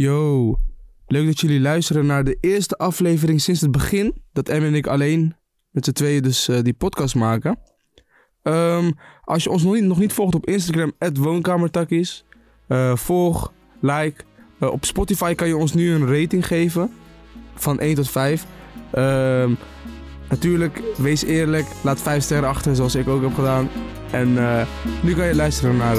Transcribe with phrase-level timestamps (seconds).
[0.00, 0.56] Yo,
[1.06, 4.22] leuk dat jullie luisteren naar de eerste aflevering sinds het begin.
[4.32, 5.36] Dat Em en ik alleen
[5.70, 7.58] met z'n tweeën dus eh, die podcast maken.
[8.42, 8.90] Ehm,
[9.24, 12.24] als je ons nog niet, nog niet volgt op Instagram, woonkamertakkies.
[12.66, 14.24] eh, volg, like.
[14.60, 16.90] Eh, op Spotify kan je ons nu een rating geven.
[17.54, 18.46] Van 1 tot 5.
[18.90, 19.52] Ehm,
[20.28, 21.66] natuurlijk, wees eerlijk.
[21.82, 23.68] Laat 5 sterren achter, zoals ik ook heb gedaan.
[24.10, 24.32] En
[25.02, 25.94] nu kan je luisteren naar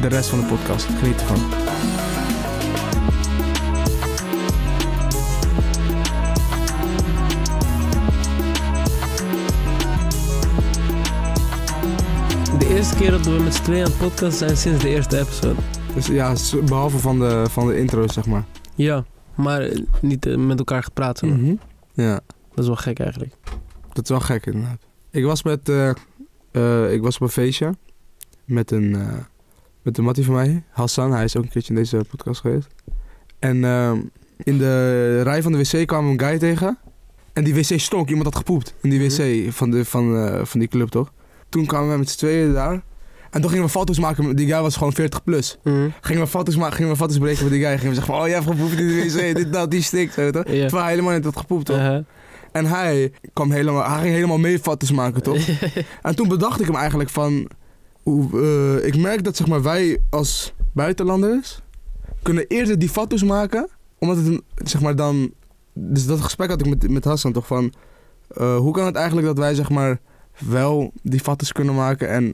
[0.00, 0.84] de rest van de podcast.
[0.84, 2.21] Geniet ervan.
[12.92, 15.60] Eerste keer dat we met z'n tweeën aan het podcast zijn sinds de eerste episode.
[15.94, 18.44] Dus ja, behalve van de, van de intro, zeg maar.
[18.74, 19.04] Ja,
[19.36, 21.18] maar eh, niet eh, met elkaar gepraat.
[21.18, 21.38] zeg maar.
[21.38, 21.54] Mhm.
[21.94, 23.34] Ja, Dat is wel gek eigenlijk.
[23.92, 24.86] dat is wel gek inderdaad.
[25.10, 27.74] Ik was met, eh, ik was op een feestje
[28.44, 28.96] met een,
[29.82, 31.12] met een mattie van mij, Hassan.
[31.12, 32.68] Hij is ook een keertje in deze podcast geweest.
[33.38, 34.00] En ehm,
[34.36, 36.78] in de rij van de wc kwam een guy tegen.
[37.32, 38.08] En die wc stonk.
[38.08, 41.12] Iemand had gepoept in die wc van, de, van, van die club, toch?
[41.52, 42.82] Toen kwamen we met z'n tweeën daar.
[43.30, 44.36] En toen gingen we foto's maken.
[44.36, 45.58] Die guy was gewoon 40 plus.
[45.62, 45.88] Mhm.
[46.00, 47.70] Gingen we foto's maken, gingen we foto's breken met die guy.
[47.70, 49.36] Gingen we zeggen van, oh jij hebt gepoept in de wc.
[49.36, 50.14] dit, dat, die stikt.
[50.14, 50.52] Weet je, toch?
[50.52, 50.60] Ja.
[50.60, 51.76] Terwijl hij helemaal niet had gepoept, toch?
[51.76, 52.04] Uh-huh.
[52.52, 55.48] En hij kwam helemaal, hij ging helemaal mee foto's maken, toch?
[56.02, 57.48] en toen bedacht ik hem eigenlijk van,
[58.02, 61.60] hoe, eh, ik merk dat zeg maar wij als buitenlanders
[62.22, 65.32] kunnen eerder die foto's maken, omdat het zeg maar dan,
[65.72, 67.72] dus dat gesprek had ik met, met Hassan toch van,
[68.28, 70.00] eh, hoe kan het eigenlijk dat wij zeg maar
[70.38, 72.32] wel die foto's kunnen maken en,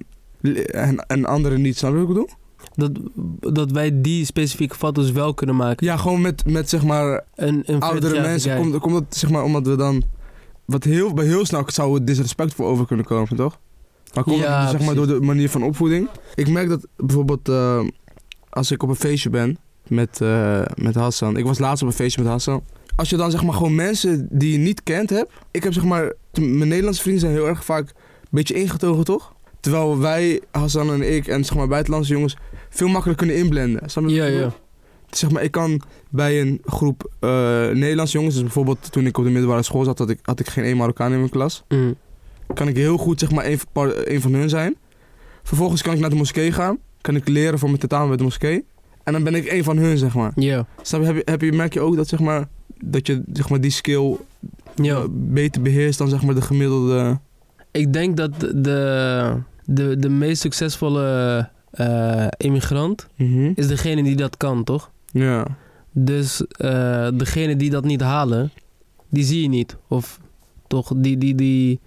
[0.66, 2.28] en, en anderen niet, snap je wat ik bedoel?
[2.74, 2.90] dat,
[3.54, 5.86] dat wij die specifieke foto's wel kunnen maken.
[5.86, 8.56] Ja, gewoon met, met zeg maar Een, een oudere 40-jarige mensen.
[8.56, 10.02] Komt, komt dat zeg maar omdat we dan.
[10.64, 13.58] Wat heel, bij heel snel zou het disrespectvol over kunnen komen, toch?
[14.14, 16.08] Maar komt Ja, het zeg maar door de manier van opvoeding.
[16.34, 17.80] Ik merk dat bijvoorbeeld eh,
[18.50, 21.36] als ik op een feestje ben met, eh, met Hassan.
[21.36, 22.62] Ik was laatst op een feestje met Hassan.
[22.98, 25.30] Als je dan zeg maar gewoon mensen die je niet kent hebt.
[25.50, 26.12] Ik heb zeg maar.
[26.40, 27.94] Mijn Nederlandse vrienden zijn heel erg vaak een
[28.30, 29.32] beetje ingetogen, toch?
[29.60, 32.36] Terwijl wij, Hassan en ik en zeg maar buitenlandse jongens
[32.68, 33.90] veel makkelijker kunnen inblenden.
[33.90, 34.48] Snap je wat Ja, ik bedoel?
[34.48, 35.16] ja.
[35.16, 35.80] zeg maar, ik kan
[36.10, 37.28] bij een groep eh
[37.68, 40.48] Nederlandse jongens, dus bijvoorbeeld toen ik op de middelbare school zat, had ik, had ik
[40.48, 41.64] geen één Marokkaan in mijn klas.
[41.68, 41.92] Mhm.
[42.54, 44.76] Kan ik heel goed zeg maar van- één van hun zijn.
[45.42, 48.22] Vervolgens kan ik naar de moskee gaan, kan ik leren voor mijn tentamen bij de
[48.22, 48.64] moskee.
[49.08, 50.32] En dan ben ik één van hun, zeg maar.
[50.34, 50.66] Ja.
[50.82, 52.48] Snap je, heb je, heb je, merk je ook dat, zeg maar,
[52.84, 54.16] dat je zeg maar, die skill
[54.74, 54.96] ja.
[54.96, 57.18] eh, beter beheerst dan zeg maar, de gemiddelde...
[57.70, 63.52] Ik denk dat de, de, de meest succesvolle eh, immigrant Mhm.
[63.54, 64.90] is degene die dat kan, toch?
[65.12, 65.46] Ja.
[65.92, 68.50] Dus eh degene die dat niet halen,
[69.08, 69.76] die zie je niet.
[69.88, 70.20] Of
[70.66, 71.80] toch, die, die, die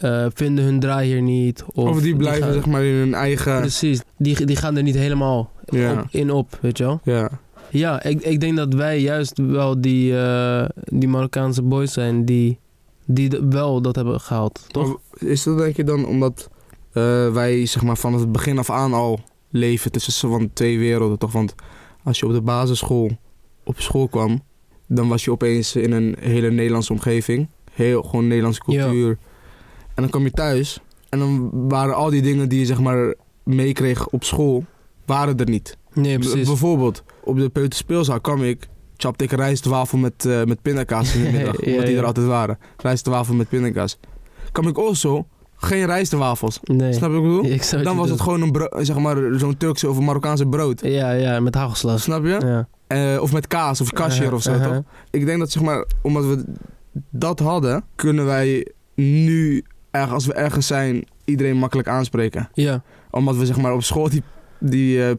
[0.00, 1.64] eh, vinden hun draai hier niet.
[1.72, 3.60] Of, Of, die blijven gaan- zeg maar in hun eigen...
[3.60, 7.00] Precies, die, die gaan er niet helemaal op, in op, weet je wel.
[7.04, 7.30] Ja.
[7.70, 12.58] Ja, ik, ik denk dat wij juist wel die, eh, die Marokkaanse boys zijn die,
[13.06, 14.98] die wel dat hebben gehaald, toch?
[15.18, 16.50] Is dat denk je dan omdat
[16.92, 21.18] eh, wij zeg maar van het begin af aan al leven tussen van twee werelden
[21.18, 21.32] toch?
[21.32, 21.54] Want
[22.04, 23.10] als je op de basisschool
[23.64, 24.42] op school kwam,
[24.86, 27.48] dan was je opeens in een hele Nederlandse omgeving.
[27.72, 29.14] Heel gewoon Nederlandse Ja.
[30.00, 33.14] En dan kwam je thuis en dan waren al die dingen die je zeg maar
[33.44, 34.64] meekreeg op school,
[35.06, 35.76] waren er niet.
[35.94, 36.46] Nee, B- precies.
[36.46, 41.30] bijvoorbeeld, op de peuterspeelzaal kwam ik, chapte ik rijstwafel met, eh met pindakaas in de
[41.36, 41.64] middag.
[41.64, 42.00] Ja, omdat die ja.
[42.00, 42.58] er altijd waren.
[42.76, 43.98] Rijstwafel met pindakaas.
[44.52, 46.58] Kwam ik also, geen rijstwafels.
[46.62, 46.92] Nee.
[46.92, 47.52] Snap je wat ik bedoel?
[47.78, 50.80] Ik Dan was het gewoon een zeg maar, zo'n Turkse of Marokkaanse brood.
[50.84, 52.02] Ja, ja, met hagelslas.
[52.02, 52.40] Snap je?
[52.40, 52.68] Ja.
[52.86, 54.66] Eh, of met kaas of kasher of zo, Uh-huh.
[54.74, 54.82] toch?
[55.10, 56.44] Ik denk dat, zeg maar, omdat we
[57.10, 62.48] dat hadden, kunnen wij nu, erg- als we ergens zijn, iedereen makkelijk aanspreken.
[62.52, 64.22] Ja, Omdat we, zeg maar, op school die,
[64.58, 65.14] die eh,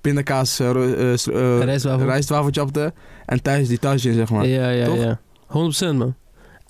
[0.00, 2.90] pindakaas, s- eh, rijstwafel.
[3.26, 4.46] en thuis die tasje, zeg maar.
[4.46, 4.96] ja, ja, toch?
[4.96, 5.20] ja.
[5.46, 6.14] 100% man.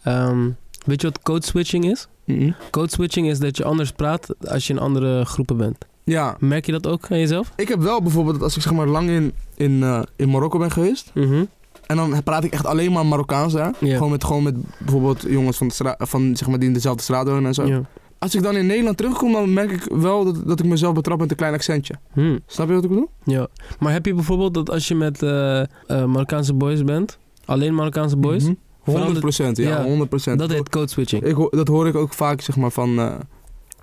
[0.03, 0.49] Ehm,
[0.85, 2.07] weet je wat code switching is?
[2.25, 2.51] Mhm.
[2.71, 5.77] Code switching is dat je anders praat als je in andere groepen bent.
[6.05, 7.53] Ja, Merk je dat ook aan jezelf?
[7.57, 11.11] ik heb wel bijvoorbeeld, als ik zeg maar lang in, in, in Marokko ben geweest,
[11.15, 11.45] Mhm.
[11.87, 13.75] En dan praat ik echt alleen maar Marokkaans daar.
[13.81, 13.95] Ja.
[13.97, 17.27] Gewoon, met, gewoon met bijvoorbeeld jongens van, de van zeg maar, die in dezelfde straat
[17.27, 17.85] wonen en zo.
[18.19, 21.19] Als ik dan in Nederland terugkom, dan merk ik wel dat, dat ik mezelf betrap
[21.19, 21.95] met een klein accentje.
[22.13, 22.39] Hm.
[22.47, 23.09] Snap je wat ik bedoel?
[23.25, 23.47] Ja,
[23.79, 28.17] maar heb je bijvoorbeeld dat als je met eh, eh, Marokkaanse boys bent, alleen Marokkaanse
[28.17, 28.53] boys, Mhm.
[28.79, 30.39] 100 verandert- procent, ja, ja, 100 procent.
[30.39, 31.23] dat heet code switching.
[31.23, 32.99] Ik, dat hoor ik ook vaak, zeg maar, van...
[32.99, 33.13] eh,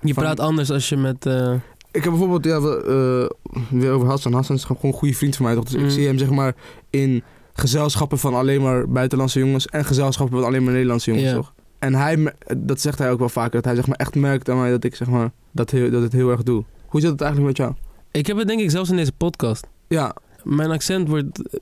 [0.00, 1.24] Je van- praat anders als je met...
[1.90, 3.34] ik heb bijvoorbeeld, ja, we,
[3.70, 4.32] weer over Hassan.
[4.32, 5.64] Hassan is gewoon een goede vriend van mij, toch?
[5.64, 5.90] Dus ik Mhm.
[5.90, 6.54] zie hem, zeg maar,
[6.90, 9.66] in gezelschappen van alleen maar buitenlandse jongens...
[9.66, 11.34] en gezelschappen van alleen maar Nederlandse jongens, Ja.
[11.34, 11.52] toch?
[11.78, 14.58] En hij, dat zegt hij ook wel vaker, dat hij zeg maar, echt merkt aan
[14.58, 16.64] mij dat ik zeg maar, dat, heel, dat het heel erg doe.
[16.86, 17.78] Hoe zit het eigenlijk met jou?
[18.12, 19.66] ik heb het denk ik zelfs in deze podcast.
[19.88, 21.58] Ja, Mijn accent wordt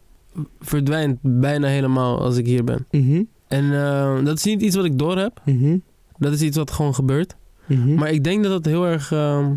[0.61, 2.87] verdwijnt bijna helemaal als ik hier ben.
[2.91, 3.23] Mhm.
[3.49, 5.41] En eh, dat is niet iets wat ik door heb.
[5.45, 5.77] Mhm.
[6.19, 7.37] Dat is iets wat gewoon gebeurt.
[7.67, 7.95] Mhm.
[7.95, 9.13] Maar ik denk dat het heel erg...
[9.13, 9.53] ehm,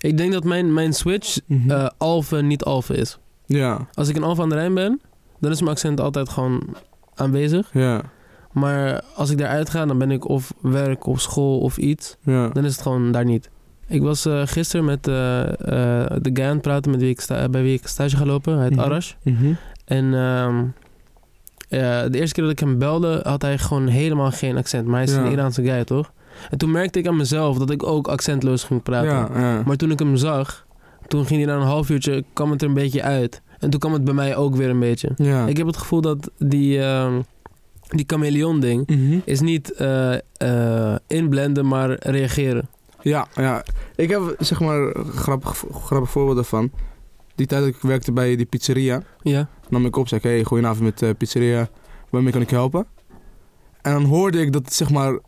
[0.00, 1.38] ik denk dat mijn, mijn switch
[1.68, 3.18] eh alfa niet alfa is.
[3.46, 5.00] ja, Als ik in Alphen aan de Rijn ben,
[5.42, 6.62] dan is mijn accent altijd gewoon
[7.14, 7.70] aanwezig.
[7.72, 8.00] ja,
[8.52, 12.16] Maar als ik daaruit ga, dan ben ik of werk of school of iets.
[12.20, 12.48] ja.
[12.48, 13.50] Dan is het gewoon daar niet.
[13.86, 17.20] Ik was eh, gisteren met eh, eh, de guy aan het praten met wie ik
[17.20, 18.54] sta- bij wie ik stage ga lopen.
[18.54, 18.80] Hij heet Mhm.
[18.84, 19.12] Arash.
[19.22, 19.52] Mhm.
[19.84, 20.64] En ehm,
[21.68, 24.86] ja, de eerste keer dat ik hem belde, had hij gewoon helemaal geen accent.
[24.86, 25.24] Maar hij is Ja.
[25.24, 26.12] een Iraanse guy, toch?
[26.50, 29.10] En toen merkte ik aan mezelf dat ik ook accentloos ging praten.
[29.10, 29.62] Ja, ja.
[29.66, 30.66] Maar toen ik hem zag,
[31.06, 33.42] toen ging hij na een half uurtje, kwam het er een beetje uit.
[33.62, 35.10] En toen kwam het bij mij ook weer een beetje.
[35.16, 35.46] ja.
[35.46, 37.20] Ik heb het gevoel dat die, ehm,
[37.88, 39.18] die chameleon ding Mhm.
[39.24, 42.68] is niet eh, eh, inblenden, maar reageren.
[43.00, 43.64] Ja, ja.
[43.96, 46.70] Ik heb zeg maar een grappig, grappig voorbeeld daarvan.
[47.34, 50.44] Die tijd dat ik werkte bij die pizzeria, Ja, nam ik op, zei ik, hey,
[50.44, 51.68] goedenavond met eh, pizzeria,
[52.10, 52.86] waarmee kan ik je helpen?
[53.82, 55.18] En dan hoorde ik dat het zeg maar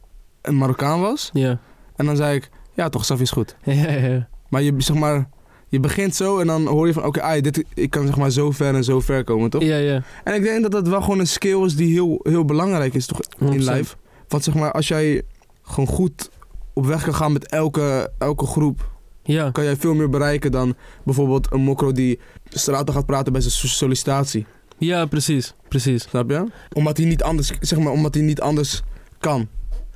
[0.42, 1.30] een Marokkaan was.
[1.32, 1.58] ja.
[1.96, 3.56] En dan zei ik, ja toch, Saf is goed.
[3.64, 4.28] ja, ja.
[4.48, 5.28] Maar je, zeg maar,
[5.74, 8.30] je begint zo en dan hoor je van, oké, ai, dit ik kan zeg maar
[8.30, 9.62] zo ver en zo ver komen, toch?
[9.62, 10.02] Ja, ja.
[10.24, 13.06] En ik denk dat dat wel gewoon een skill is die heel, heel belangrijk is,
[13.06, 13.54] toch, in 100%.
[13.56, 13.94] life.
[14.28, 15.22] Want zeg maar, als jij
[15.62, 16.30] gewoon goed
[16.72, 18.90] op weg kan gaan met elke, elke groep,
[19.22, 20.74] Ja, kan jij veel meer bereiken dan
[21.04, 22.18] bijvoorbeeld een mokro die
[22.48, 24.46] straten gaat praten bij zijn so- sollicitatie.
[24.78, 26.02] ja, precies, precies.
[26.02, 26.46] Snap je?
[26.72, 28.82] Omdat hij niet anders, zeg maar, omdat hij niet anders
[29.18, 29.48] kan.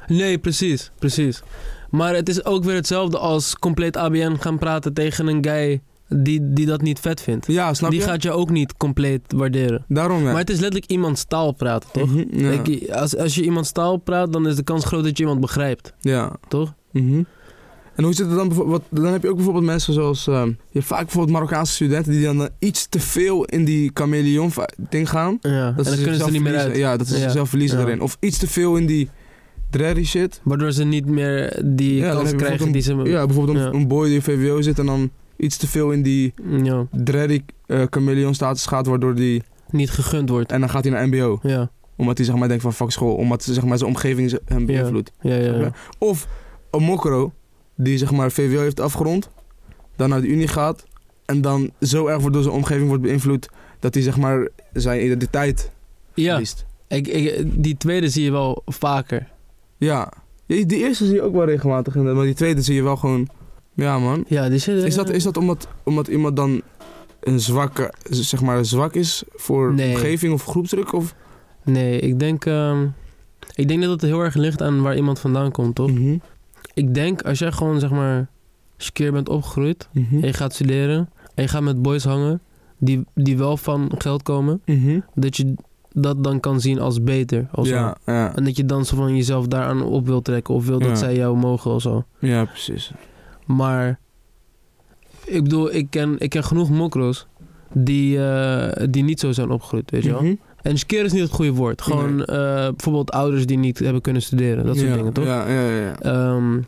[0.07, 1.43] Nee, precies, precies.
[1.91, 6.53] Maar het is ook weer hetzelfde als compleet ABN gaan praten tegen een guy die,
[6.53, 7.47] die dat niet vet vindt.
[7.47, 8.05] Ja, snap die je?
[8.07, 9.85] gaat je ook niet compleet waarderen.
[9.89, 10.31] Daarom ja.
[10.31, 12.15] Maar het is letterlijk iemands taal praten, toch?
[12.15, 12.95] Mhm, ja.
[12.95, 15.93] Als, als je iemands taal praat, dan is de kans groot dat je iemand begrijpt,
[16.01, 16.37] ja.
[16.49, 16.75] toch?
[16.93, 17.23] Mhm.
[17.95, 18.83] En hoe zit het dan bijvoorbeeld?
[18.91, 20.27] wat- Dan heb je ook bijvoorbeeld mensen zoals.
[20.27, 23.91] eh, je hebt vaak bijvoorbeeld Marokkaanse studenten die dan eh, iets te veel in die
[23.95, 24.53] chameleon
[24.91, 25.39] ding gaan.
[25.41, 26.77] Ja, en dan kunnen ze er niet meer uit.
[26.77, 27.21] Ja, dat ze Ja.
[27.21, 28.01] zichzelf verliezen erin.
[28.01, 29.11] Of iets te veel in die
[29.71, 30.41] dready shit.
[30.45, 32.95] Waardoor ze niet meer die Ja, kans krijgen die ze...
[32.95, 33.73] Ja, bijvoorbeeld een, Ja.
[33.73, 37.43] een boy die in VWO zit en dan iets te veel in die ja, dready
[37.67, 39.43] eh chameleon status gaat, waardoor die.
[39.71, 40.53] niet gegund wordt.
[40.53, 41.39] En dan gaat hij naar MBO.
[41.43, 43.15] Ja, Omdat hij zeg maar denkt van fuck school.
[43.15, 44.65] Omdat zeg maar, zijn omgeving hem Ja.
[44.67, 45.13] beïnvloedt.
[45.21, 45.57] ja, ja.
[45.59, 45.73] ja.
[45.99, 46.29] Of
[46.71, 47.33] een mokro
[47.77, 49.31] die zeg maar VWO heeft afgerond,
[49.97, 50.87] dan naar de unie gaat
[51.25, 53.49] en dan zo erg wordt door zijn omgeving wordt beïnvloed
[53.81, 55.71] dat hij zeg maar zijn identiteit
[56.15, 56.67] Ja, verliest.
[56.89, 59.29] ik, ik, die tweede zie je wel vaker.
[59.79, 60.13] Ja.
[60.47, 62.97] Ja, Die eerste zie je ook wel regelmatig inderdaad, maar die tweede zie je wel
[62.97, 63.29] gewoon.
[63.75, 64.25] Ja man.
[64.29, 64.85] Ja, die zit...
[64.85, 66.63] Is dat, is dat omdat, omdat iemand dan
[67.21, 69.95] een zwakke, zeg maar zwak is voor Nee.
[69.95, 70.93] omgeving of groepsdruk?
[70.93, 71.15] Of?
[71.65, 72.45] Nee, ik denk...
[72.45, 72.87] ehm,
[73.55, 75.91] ik denk dat het heel erg ligt aan waar iemand vandaan komt, toch?
[75.91, 76.17] Mhm.
[76.75, 78.29] Ik denk, als jij gewoon, zeg maar...
[78.77, 80.15] Als je keer bent opgegroeid Mhm.
[80.15, 81.11] en je gaat studeren...
[81.35, 82.41] en je gaat met boys hangen...
[82.79, 84.63] die, die wel van geld komen...
[84.67, 85.01] Mhm.
[85.15, 85.55] dat je
[86.01, 87.49] dat dan kan zien als beter.
[87.53, 87.75] Of zo.
[87.75, 88.37] Ja, ja.
[88.37, 90.55] En dat je dan zo van jezelf daaraan op wil trekken...
[90.55, 90.95] of wil dat Ja.
[90.95, 92.05] zij jou mogen of zo.
[92.19, 92.91] ja, precies.
[93.47, 93.99] Maar
[95.25, 97.27] ik bedoel, ik ken, ik ken genoeg mokro's
[97.73, 100.23] die, eh, die niet zo zijn opgegroeid, weet je wel.
[100.23, 100.35] Mhm.
[100.63, 101.83] En skeer is niet het goede woord.
[101.83, 102.25] Gewoon Nee.
[102.27, 105.25] eh, bijvoorbeeld ouders die niet hebben kunnen studeren, dat soort ja, dingen, toch?
[105.25, 105.95] Ja, ja, ja.
[106.03, 106.61] ja.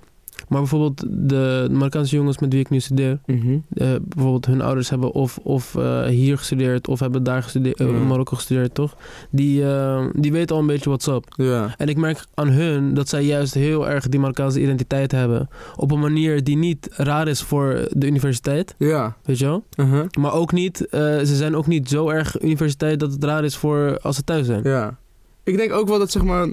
[0.48, 3.58] Maar bijvoorbeeld de Marokkaanse jongens met wie ik nu studeer, Mhm.
[3.74, 7.86] eh, bijvoorbeeld hun ouders hebben of, of eh, hier gestudeerd of hebben daar gestudeerd, eh,
[7.86, 8.96] in Marokko gestudeerd, toch?
[9.30, 11.24] Die, eh, die weten al een beetje what's up.
[11.36, 11.74] Ja.
[11.76, 15.48] En ik merk aan hun dat zij juist heel erg die Marokkaanse identiteit hebben.
[15.76, 19.16] Op een manier die niet raar is voor de universiteit, Ja.
[19.24, 19.64] weet je wel?
[19.76, 20.04] Uh-huh.
[20.18, 23.56] Maar ook niet, eh, ze zijn ook niet zo erg universiteit dat het raar is
[23.56, 24.60] voor als ze thuis zijn.
[24.62, 24.98] Ja.
[25.44, 26.48] Ik denk ook wel dat zeg maar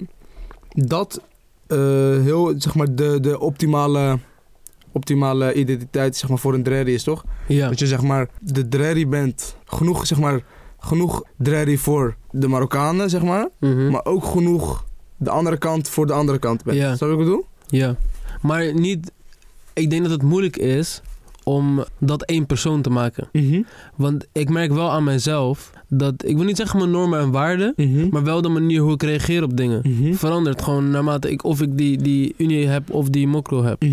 [0.70, 1.24] dat eh,
[2.24, 4.20] heel zeg maar de, de optimale
[4.92, 7.24] optimale identiteit zeg maar voor een dreddy is toch?
[7.48, 10.42] Ja, Dat je zeg maar de dreddy bent genoeg zeg maar
[10.80, 13.90] genoeg dreddy voor de Marokkanen zeg maar, Mhm.
[13.92, 14.86] maar ook genoeg
[15.18, 16.78] de andere kant voor de andere kant bent.
[16.78, 16.96] Ja.
[16.96, 17.46] Snap je wat ik bedoel?
[17.68, 17.96] ja.
[18.42, 19.12] Maar niet,
[19.74, 21.02] ik denk dat het moeilijk is
[21.48, 23.30] om dat één persoon te maken.
[23.32, 23.62] Mhm.
[23.96, 27.74] Want ik merk wel aan mezelf dat, ik wil niet zeggen mijn normen en waarden,
[27.76, 28.08] Mhm.
[28.12, 29.82] maar wel de manier hoe ik reageer op dingen.
[29.84, 30.14] Mhm.
[30.14, 33.84] Verandert gewoon naarmate ik of ik die, die unie heb of die mokro heb.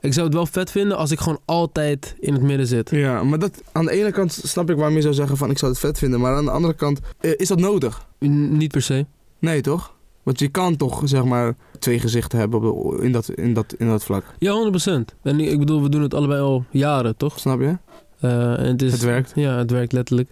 [0.00, 2.90] Ik zou het wel vet vinden als ik gewoon altijd in het midden zit.
[2.90, 5.58] Ja, maar dat, aan de ene kant snap ik waarom je zou zeggen van ik
[5.58, 8.06] zou het vet vinden, maar aan de andere kant eh, is dat nodig?
[8.24, 9.06] N- niet per se.
[9.38, 9.94] Nee, toch?
[10.26, 12.62] Want je kan toch, zeg maar, twee gezichten hebben
[13.02, 14.24] in, dat, in, dat, in dat vlak.
[14.38, 14.92] Ja, 100%.
[15.22, 17.38] En ik bedoel, we doen het allebei al jaren, toch?
[17.38, 17.76] Snap je?
[18.20, 19.32] Eh, en het, is, Het werkt.
[19.34, 20.30] Ja, het werkt letterlijk.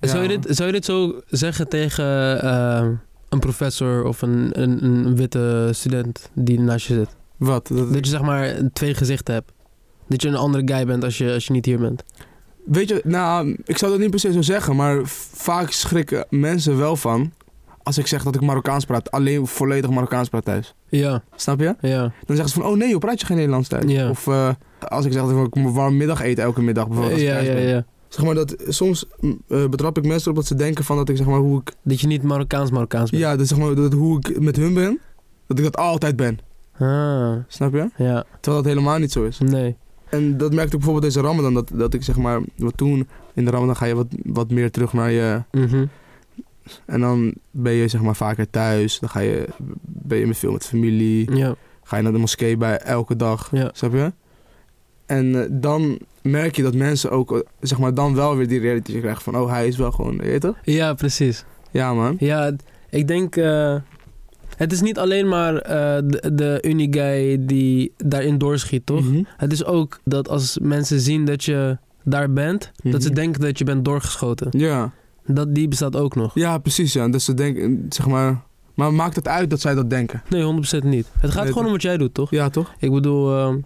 [0.00, 0.08] Ja.
[0.08, 2.88] Zou, je dit, zou je dit zo zeggen tegen eh,
[3.28, 7.16] een professor of een, een, een witte student die naast je zit?
[7.36, 7.66] Wat?
[7.66, 9.52] Dat, Dat je zeg maar twee gezichten hebt.
[10.08, 12.04] Dat je een andere guy bent als je, als je niet hier bent.
[12.64, 15.00] Weet je, nou, ik zou dat niet per se zo zeggen, maar
[15.32, 17.32] vaak schrikken mensen wel van
[17.86, 20.74] als ik zeg dat ik Marokkaans praat, alleen volledig Marokkaans praat thuis.
[20.88, 21.74] Ja, Snap je?
[21.80, 23.92] ja, Dan zeggen ze van, oh nee, joh, praat je geen Nederlands thuis?
[23.92, 24.08] Ja.
[24.10, 24.48] Of eh,
[24.88, 27.14] als ik zeg dat ik een warm middag eet elke middag, bijvoorbeeld.
[27.14, 27.84] als ja, ja, ja.
[28.08, 29.06] Zeg maar dat soms
[29.48, 31.72] eh, betrap ik mensen erop dat ze denken van dat ik zeg maar hoe ik,
[31.82, 33.22] Dat je niet Marokkaans Marokkaans bent.
[33.22, 35.00] ja, dat, zeg maar, dat hoe ik met hun ben,
[35.46, 36.38] dat ik dat altijd ben.
[36.78, 37.90] Ah, Snap je?
[37.96, 39.38] ja, Terwijl dat helemaal niet zo is.
[39.38, 39.76] nee.
[40.10, 43.44] En dat merkte ik bijvoorbeeld deze Ramadan, dat, dat ik zeg maar, wat toen in
[43.44, 45.84] de Ramadan ga je wat, wat meer terug naar je, Mhm.
[46.84, 49.46] En dan ben je zeg maar vaker thuis, dan ga je,
[49.82, 53.48] ben je met veel met familie, Ja, ga je naar de moskee bij elke dag,
[53.52, 53.70] Ja.
[53.72, 54.12] snap je?
[55.06, 58.60] En eh, dan merk je dat mensen ook, eh, zeg maar, dan wel weer die
[58.60, 60.56] reality krijgen van, oh, hij is wel gewoon, weet je toch?
[60.62, 61.44] ja precies.
[61.70, 62.16] Ja, man.
[62.18, 62.52] Ja,
[62.90, 63.36] ik denk...
[63.36, 63.76] eh,
[64.56, 69.04] het is niet alleen maar de, de Uniguy die daarin doorschiet, toch?
[69.04, 69.22] Mhm.
[69.36, 73.16] Het is ook dat als mensen zien dat je daar bent, dat ze Mhm.
[73.16, 74.48] denken dat je bent doorgeschoten.
[74.58, 74.92] Ja.
[75.26, 76.34] Dat, die bestaat ook nog.
[76.34, 77.08] ja, precies, ja.
[77.08, 78.42] Dus ze denken, zeg maar,
[78.74, 80.22] maar maakt het uit dat zij dat denken?
[80.28, 80.42] Nee,
[80.82, 81.06] 100% niet.
[81.18, 82.30] Het gaat Nee, gewoon om wat jij doet, toch?
[82.30, 82.74] Ja, toch?
[82.78, 83.58] Ik bedoel, ehm,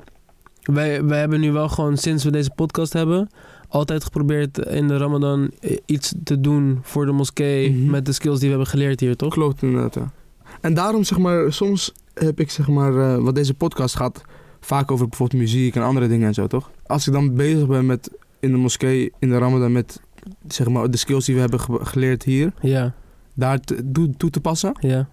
[0.62, 3.29] wij, wij hebben nu wel gewoon sinds we deze podcast hebben,
[3.69, 5.50] altijd geprobeerd in de Ramadan
[5.87, 7.90] iets te doen voor de moskee Mhm.
[7.90, 9.33] met de skills die we hebben geleerd hier, toch?
[9.33, 10.12] Klopt inderdaad, ja.
[10.61, 14.21] En daarom zeg maar, soms heb ik zeg maar, eh, wat deze podcast gaat,
[14.61, 16.71] vaak over bijvoorbeeld muziek en andere dingen en zo, toch?
[16.87, 20.00] Als ik dan bezig ben met in de moskee, in de Ramadan, met
[20.49, 22.95] zeg maar de skills die we hebben ge- geleerd hier, Ja,
[23.35, 23.61] daar
[23.93, 25.09] toe, toe te passen, ja,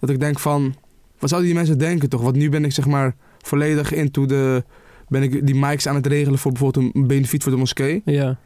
[0.00, 0.74] dat ik denk van,
[1.18, 2.20] wat zouden die mensen denken toch?
[2.22, 4.64] Want nu ben ik zeg maar volledig into de,
[5.08, 8.02] ben ik die mics aan het regelen voor bijvoorbeeld een benefiet voor de moskee.
[8.04, 8.38] ja,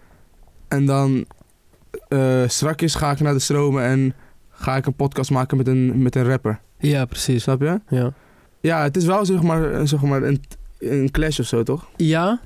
[0.68, 1.24] En dan
[2.08, 4.14] eh strakjes ga ik naar de stromen en
[4.50, 6.60] ga ik een podcast maken met een, met een rapper.
[6.78, 7.42] ja, precies.
[7.42, 7.80] Snap je?
[7.88, 8.12] Ja.
[8.60, 10.40] Ja, het is wel zeg maar, zeg maar een,
[10.78, 11.88] een clash of zo, toch?
[11.96, 12.40] ja,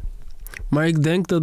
[0.69, 1.43] maar ik denk dat,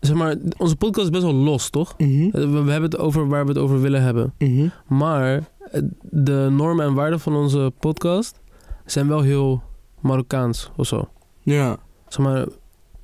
[0.00, 1.94] zeg maar, onze podcast is best wel los, toch?
[1.98, 2.24] Mhm.
[2.24, 4.32] Eh, We, we hebben het over waar we het over willen hebben.
[4.38, 4.68] Mhm.
[4.88, 5.34] Maar
[5.70, 8.40] eh, de normen en waarden van onze podcast
[8.84, 9.62] zijn wel heel
[10.00, 11.08] Marokkaans of zo.
[11.42, 11.76] Ja.
[12.08, 12.46] Zeg maar,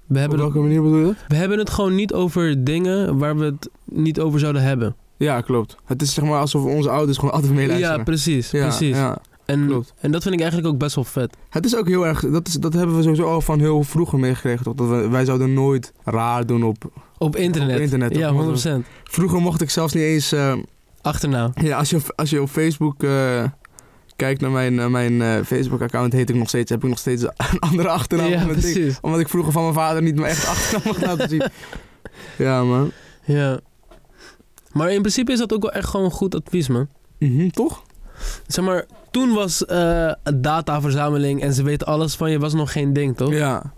[0.06, 1.14] we hebben, Op welke manier bedoel je dat?
[1.28, 4.96] we hebben het gewoon niet over dingen waar we het niet over zouden hebben.
[5.16, 5.76] Ja, klopt.
[5.84, 7.96] Het is zeg maar alsof onze ouders gewoon altijd meeluisteren.
[7.96, 8.50] Ja, precies.
[8.50, 8.96] Ja, precies.
[8.96, 9.18] ja.
[9.44, 9.92] En, klopt.
[10.00, 11.36] en dat vind ik eigenlijk ook best wel vet.
[11.50, 14.18] Het is ook heel erg, dat, is, dat hebben we sowieso al van heel vroeger
[14.18, 14.74] meegekregen, toch?
[14.74, 16.84] Dat we, wij zouden nooit raar doen op...
[17.18, 17.76] Op internet.
[17.76, 18.66] Op internet, ja, toch?
[18.66, 18.70] 100%.
[19.04, 20.32] Vroeger mocht ik zelfs niet eens...
[20.32, 20.54] eh,
[21.02, 21.50] Achterna.
[21.54, 23.44] ja, als je, op- als je op Facebook eh,
[24.16, 27.58] kijkt naar mijn, mijn eh, Facebook-account, heet ik nog steeds, heb ik nog steeds een
[27.60, 28.28] andere achternaam.
[28.30, 28.50] ja, ding.
[28.52, 28.98] precies.
[29.00, 31.42] Omdat ik vroeger van mijn vader niet mijn echt achternaam mocht laten zien.
[32.38, 32.90] Ja, man.
[33.24, 33.60] Ja.
[34.72, 36.88] Maar in principe is dat ook wel echt gewoon goed advies, man.
[37.18, 37.82] Mhm, toch?
[38.46, 42.92] Zeg maar, toen was eh dataverzameling en ze weten alles van je was nog geen
[42.92, 43.32] ding, toch?
[43.32, 43.72] Ja,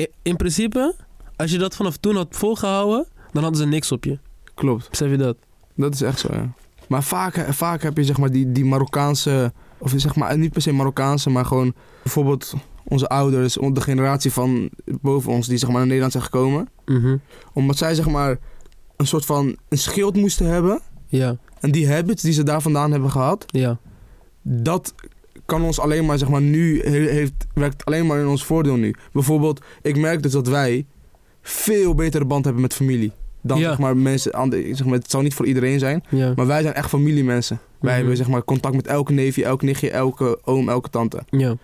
[0.00, 0.94] I- In principe,
[1.36, 4.18] als je dat vanaf toen had volgehouden, dan hadden ze niks op je.
[4.54, 4.90] klopt.
[4.90, 5.36] Besef je dat?
[5.74, 6.52] Dat is echt zo, ja.
[6.88, 10.62] Maar vaak, vaak heb je zeg maar die, die Marokkaanse, of zeg maar niet per
[10.62, 12.54] se Marokkaanse, maar gewoon bijvoorbeeld
[12.84, 14.70] onze ouders, de generatie van
[15.00, 16.68] boven ons die zeg maar naar Nederland zijn gekomen.
[16.86, 17.16] Mhm.
[17.52, 18.38] Omdat zij zeg maar
[18.96, 20.80] een soort van een schild moesten hebben.
[21.06, 23.78] Ja, En die habits die ze daar vandaan hebben gehad, ja.
[24.42, 24.94] Dat
[25.44, 28.76] kan ons alleen maar zeg maar nu, he- heeft, werkt alleen maar in ons voordeel
[28.76, 28.94] nu.
[29.12, 30.86] Bijvoorbeeld, ik merk dus dat wij
[31.42, 33.12] veel betere band hebben met familie.
[33.42, 33.68] Dan Ja.
[33.68, 36.02] zeg maar mensen, ander- zeg maar, het zal niet voor iedereen zijn.
[36.08, 36.32] Ja.
[36.36, 37.56] Maar wij zijn echt familiemensen.
[37.80, 37.98] Wij Mhm.
[37.98, 41.22] hebben zeg maar contact met elke neefje, elk nichtje, elke oom, elke tante.
[41.30, 41.48] Ja.
[41.48, 41.56] Er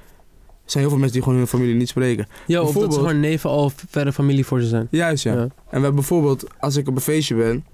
[0.72, 2.26] zijn heel veel mensen die gewoon hun familie niet spreken.
[2.26, 4.88] Ja, of dat Bijvoorbeeld- ze gewoon neven al verre familie voor ze zijn.
[4.90, 5.32] Juist ja.
[5.32, 5.38] Ja.
[5.40, 7.64] En we hebben bijvoorbeeld, als ik op een feestje ben,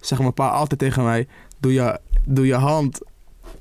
[0.00, 1.26] zeg mijn pa altijd tegen mij,
[1.60, 2.98] doe je, doe je hand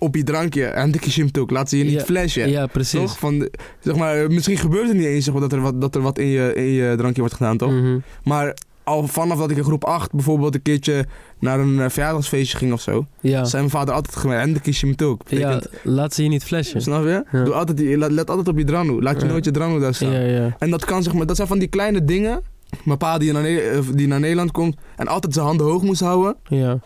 [0.03, 1.51] op je drankje en dikke shimtoek.
[1.51, 2.00] Laat ze je niet Ja.
[2.03, 2.50] flashen.
[2.50, 3.00] Ja, precies.
[3.00, 3.20] Toch?
[3.20, 5.96] Van, de- zeg maar, misschien gebeurt het niet eens zeg maar, dat, er wat, dat
[5.96, 7.72] er wat in je, in je drankje wordt gedaan, toch?
[7.72, 7.98] Mhm.
[8.24, 11.05] Maar al vanaf dat ik in groep 8 bijvoorbeeld een keertje
[11.39, 13.43] naar een eh, verjaardagsfeestje ging of zo, Ja.
[13.43, 15.22] zei mijn vader altijd gemerkt, en dikke shimtook.
[15.27, 16.81] ja, laat ze je niet flashen.
[16.81, 17.24] Snap je?
[17.31, 17.43] Ja.
[17.43, 19.01] Doe altijd die, let, let altijd op je drano.
[19.01, 19.31] Laat je Ja.
[19.31, 20.12] nooit je drano daar staan.
[20.29, 20.55] Ja.
[20.60, 22.41] En dat kan zeg maar, dat zijn van die kleine dingen.
[22.84, 26.01] Mijn pa die naar, eh, die naar Nederland komt en altijd zijn handen hoog moest
[26.01, 26.36] houden.
[26.48, 26.79] Ja,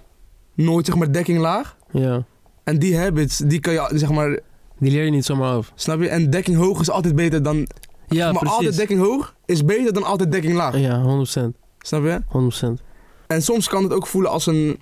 [0.53, 1.75] Nooit zeg maar dekking laag.
[1.91, 2.25] ja.
[2.65, 4.39] En die habits, die kan je zeg maar,
[4.79, 5.71] Die leer je niet zomaar af.
[5.75, 6.07] snap je?
[6.09, 7.67] En dekking hoog is altijd beter dan,
[8.07, 10.77] Ja, maar altijd dekking hoog is beter dan altijd dekking laag.
[10.77, 11.57] Ja, 100%.
[11.79, 12.21] Snap je?
[12.27, 12.81] 100%.
[13.27, 14.79] En soms kan het ook voelen als een,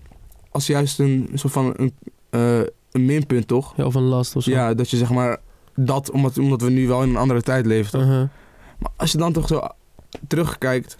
[0.51, 1.93] als juist een soort van een,
[2.29, 2.59] eh,
[2.91, 3.73] een minpunt toch?
[3.77, 4.51] Ja, of een last of zo.
[4.51, 5.37] Ja, dat je zeg maar,
[5.75, 8.01] dat, omdat, omdat we nu wel in een andere tijd leven toch?
[8.01, 8.27] Uh-huh.
[8.79, 9.61] Maar als je dan toch zo
[10.27, 10.97] terugkijkt,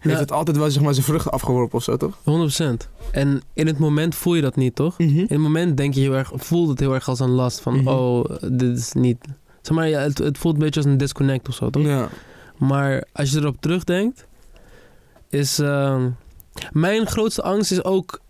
[0.00, 2.18] heeft het altijd wel zeg maar, zijn vruchten afgeworpen of zo, toch?
[2.18, 2.88] 100%.
[3.12, 4.98] En in het moment voel je dat niet, toch?
[4.98, 7.76] In het moment denk je heel erg, voelt het heel erg als een last van,
[7.76, 7.88] Mhm.
[7.88, 9.18] oh, dit is niet.
[9.62, 11.82] Zeg maar, ja, het, het voelt een beetje als een disconnect of zo, toch?
[11.82, 12.08] Ja.
[12.56, 14.26] Maar als je erop terugdenkt,
[15.30, 15.58] is...
[15.58, 16.08] ehm,
[16.72, 18.20] mijn grootste angst is ook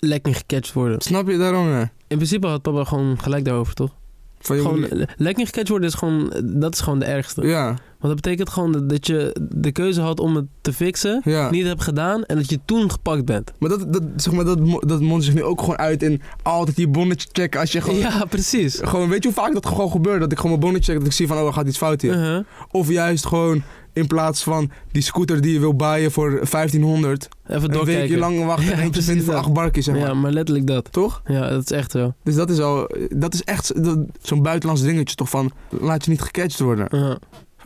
[0.00, 1.00] uh, gecatcht worden.
[1.00, 1.68] Snap je daarom?
[1.68, 1.80] Ja?
[2.06, 3.90] In principe had papa gewoon gelijk daarover, toch?
[4.38, 6.32] Van je Gewoon, moet- le- lekking gecatcht worden is gewoon...
[6.44, 7.42] Dat is gewoon de ergste.
[7.46, 11.20] ja, Want dat betekent gewoon dat, je de keuze had om het te fixen...
[11.24, 11.50] ja.
[11.50, 13.52] niet hebt gedaan en dat je toen gepakt bent.
[13.58, 16.76] Maar dat, dat, zeg maar, dat, dat mondt zich nu ook gewoon uit in altijd
[16.76, 17.60] die bonnetje checken.
[17.60, 18.80] Als je gewoon, Ja, precies.
[18.82, 20.20] gewoon, weet je hoe vaak dat gewoon gebeurt?
[20.20, 22.00] Dat ik gewoon mijn bonnetje check, dat ik zie van, oh, er gaat iets fout
[22.02, 22.14] hier.
[22.14, 22.44] Uh-huh.
[22.70, 27.62] Of juist gewoon, in plaats van die scooter die je wil baaien voor 1500, Even
[27.62, 28.00] een doorkijken.
[28.00, 30.06] weekje lang wachten Ja, en eentje vinden voor acht barkjes, zeg maar.
[30.06, 30.92] Ja, maar letterlijk dat.
[30.92, 31.22] Toch?
[31.26, 32.14] Ja, dat is echt zo.
[32.22, 33.72] Dus dat is al, dat is echt
[34.22, 36.86] zo'n buitenlands dingetje toch van, laat je niet gecatcht worden.
[36.90, 37.16] Uh-huh.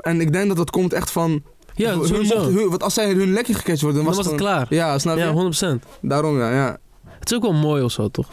[0.00, 1.42] En ik denk dat dat komt echt van,
[1.74, 2.36] Ja, hun sowieso.
[2.38, 4.66] mocht- hun- want als zij hun lekje gecatcht worden, dan was, was het gewoon- klaar.
[4.74, 5.22] Ja, snap je?
[5.22, 5.84] Ja, 100%.
[6.02, 6.76] Daarom ja, ja.
[7.18, 8.28] Het is ook wel mooi of zo, toch?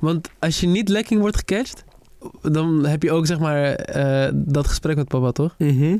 [0.00, 1.84] Want als je niet lekking wordt gecatcht,
[2.42, 5.54] dan heb je ook zeg maar eh, dat gesprek met papa, toch?
[5.58, 5.96] Mhm,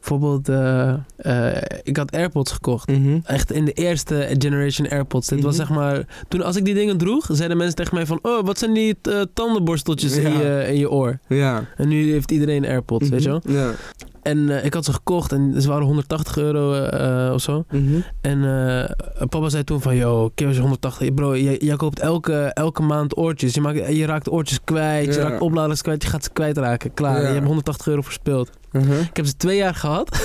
[0.00, 2.88] Bijvoorbeeld, eh, eh, ik had AirPods gekocht.
[2.88, 3.18] mhm.
[3.24, 5.26] Echt in de eerste generation AirPods.
[5.28, 5.66] Dit was Mhm.
[5.66, 6.06] zeg maar...
[6.28, 8.18] Toen als ik die dingen droeg, zeiden mensen tegen mij van...
[8.22, 10.38] Oh, wat zijn die eh, tandenborsteltjes in, Ja.
[10.40, 11.18] je, in je oor?
[11.28, 11.64] Ja.
[11.76, 13.40] En nu heeft iedereen AirPods, weet je wel?
[13.48, 13.70] Ja.
[14.26, 17.64] En eh, ik had ze gekocht en ze waren 180 euro eh, of zo.
[17.70, 18.00] Mhm.
[18.20, 21.14] En eh, papa zei toen van, yo, is 180.
[21.14, 23.54] Bro, jij, jij koopt elke, elke maand oortjes.
[23.54, 26.94] Je, maakt, je raakt oortjes kwijt, je raakt opladers kwijt, je gaat ze kwijtraken.
[26.94, 27.28] Klaar, Ja.
[27.28, 28.02] je hebt 180 euro
[28.80, 28.92] Mhm.
[28.92, 30.18] Ik heb ze twee jaar gehad.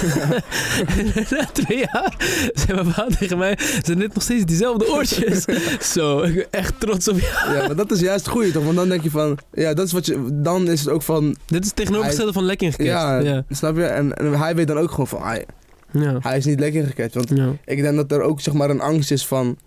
[0.87, 1.05] en
[1.37, 2.15] na twee jaar
[2.53, 5.45] zei mijn vader tegen mij, zijn dit nog steeds diezelfde oortjes?
[5.93, 7.53] Zo, ik ben echt trots op jou.
[7.55, 8.63] Ja, maar dat is juist het goede toch?
[8.63, 11.35] Want dan denk je van, ja, dat is wat je, dan is het ook van,
[11.45, 12.93] Dit is tegenovergestelde van lekking gecatcht.
[12.93, 13.43] ja, ja.
[13.49, 13.83] snap je?
[13.83, 15.45] En, en hij weet dan ook gewoon van, hij,
[15.91, 16.17] ja.
[16.19, 17.13] hij is niet lekker gecatcht.
[17.13, 17.51] Want ja.
[17.65, 19.57] ik denk dat er ook zeg maar een angst is van,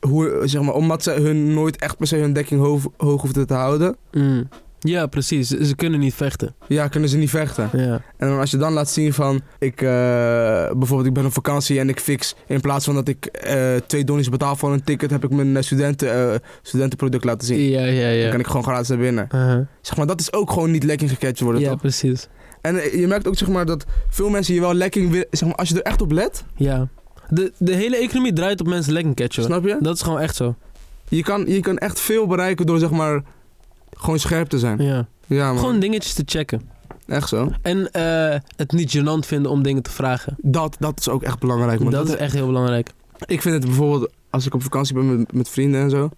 [0.00, 3.46] hoe, zeg maar, omdat ze hun nooit echt per se hun dekking hoog, hoog hoefden
[3.46, 4.48] te houden, Mm.
[4.80, 5.48] Ja, precies.
[5.48, 6.54] Ze, kunnen niet vechten.
[6.68, 7.68] ja, kunnen ze niet vechten.
[7.72, 8.02] Ja.
[8.16, 9.88] En dan als je dan laat zien van, ik, eh,
[10.70, 14.04] bijvoorbeeld ik ben op vakantie en ik fix, in plaats van dat ik eh, twee
[14.04, 17.60] donnies betaal voor een ticket, heb ik mijn eh, studenten, studentenproduct laten zien.
[17.60, 18.30] Ja, ja, Dan ja.
[18.30, 19.28] kan ik gewoon gratis naar binnen.
[19.80, 21.80] Zeg maar, dat is ook gewoon niet lekking gecatcht worden, Ja, toch?
[21.80, 22.28] precies.
[22.60, 25.56] En je merkt ook zeg maar dat veel mensen je wel lekking willen, zeg maar,
[25.58, 26.88] als je er echt op let, Ja.
[27.28, 29.42] De, de hele economie draait op mensen lekking catchen.
[29.44, 29.76] snap je?
[29.80, 30.54] Dat is gewoon echt zo.
[31.08, 33.22] Je kan, je kan echt veel bereiken door zeg maar
[33.98, 34.82] gewoon scherp te zijn.
[34.82, 35.06] Ja.
[35.26, 35.58] Ja, man.
[35.58, 36.62] Gewoon dingetjes te checken.
[37.06, 37.50] Echt zo.
[37.62, 40.36] En eh, het niet gênant vinden om dingen te vragen.
[40.42, 41.80] Dat, dat is ook echt belangrijk.
[41.80, 41.90] Man.
[41.92, 42.90] dat is echt heel belangrijk.
[43.26, 46.10] Ik vind het bijvoorbeeld, als ik op vakantie ben met, met vrienden en zo.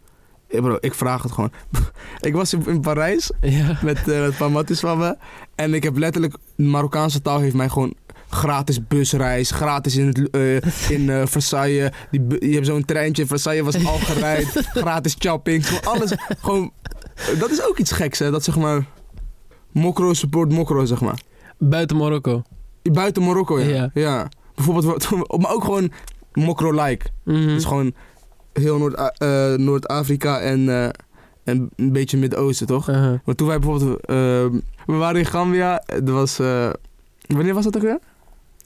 [0.49, 1.51] eh, Bro, ik vraag het gewoon.
[2.21, 3.79] ik was in, in Parijs Ja.
[3.83, 5.17] met, eh, met een paar matties van me.
[5.55, 7.95] En ik heb letterlijk, de Marokkaanse taal heeft mij gewoon
[8.29, 9.51] gratis busreis.
[9.51, 11.91] Gratis in, het, eh, in Versailles.
[12.11, 14.47] Die, je hebt zo'n treintje in Versailles was al gereid.
[14.75, 15.67] gratis shopping.
[15.69, 16.13] Gewoon alles.
[16.41, 16.73] Gewoon,
[17.39, 18.31] dat is ook iets geks hè.
[18.31, 18.87] Dat zeg maar,
[19.73, 21.21] Mokro support Mokro zeg maar.
[21.59, 22.43] Buiten Marokko.
[22.83, 23.67] Buiten Marokko ja.
[23.69, 23.91] Ja.
[23.95, 24.29] Ja.
[24.55, 25.11] Bijvoorbeeld,
[25.43, 25.93] maar ook gewoon
[26.33, 27.07] Mokro-like.
[27.25, 27.49] Mhm.
[27.49, 27.95] Is gewoon
[28.53, 30.89] heel Noord- eh, Noord-Afrika en, eh,
[31.45, 32.89] en een beetje Midden-Oosten, toch?
[32.89, 33.19] Uh-huh.
[33.25, 34.01] Maar toen wij bijvoorbeeld...
[34.01, 34.15] eh,
[34.87, 35.83] we waren in Gambia.
[35.87, 36.39] Er was...
[36.39, 36.71] eh,
[37.27, 37.99] wanneer was dat ook weer?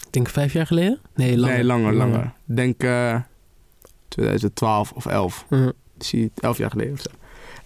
[0.06, 1.00] Ik denk vijf jaar geleden?
[1.14, 1.54] Nee, langer.
[1.54, 2.24] Nee, langer, langer.
[2.46, 3.16] Ik denk eh
[4.08, 5.46] 2012 of 11.
[5.50, 5.68] Uh-huh.
[5.98, 7.10] Zie 11 jaar geleden of zo.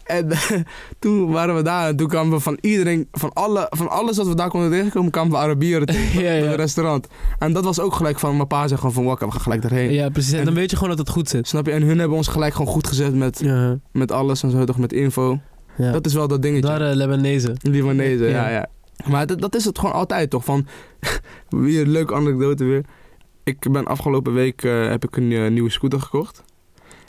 [0.08, 0.28] En
[0.98, 4.26] toen waren we daar en toen kwamen we van iedereen, van, alle, van alles wat
[4.26, 6.50] we daar konden tegenkomen, kwamen we Arabieren tegen ja, in ja.
[6.50, 7.06] het restaurant.
[7.38, 9.62] En dat was ook gelijk van, mijn pa zei gewoon van, wakka, we gaan gelijk
[9.62, 9.92] daarheen.
[9.92, 10.32] ja, precies.
[10.32, 11.48] En En- dan weet je gewoon dat het goed zit.
[11.48, 11.72] Snap je?
[11.72, 13.78] En hun hebben ons gelijk gewoon goed gezet met, Ja.
[13.92, 15.40] met alles en zo, toch met info.
[15.76, 15.92] ja.
[15.92, 16.68] Dat is wel dat dingetje.
[16.68, 17.56] Daar uh, Lebanese.
[17.62, 18.66] Libanese, ja, Ja.
[19.08, 20.44] Maar dat, dat is het gewoon altijd toch?
[20.44, 20.66] Van,
[21.48, 22.84] weer een leuke anekdote weer.
[23.44, 26.42] Ik ben afgelopen week eh, heb ik een eh, nieuwe scooter gekocht.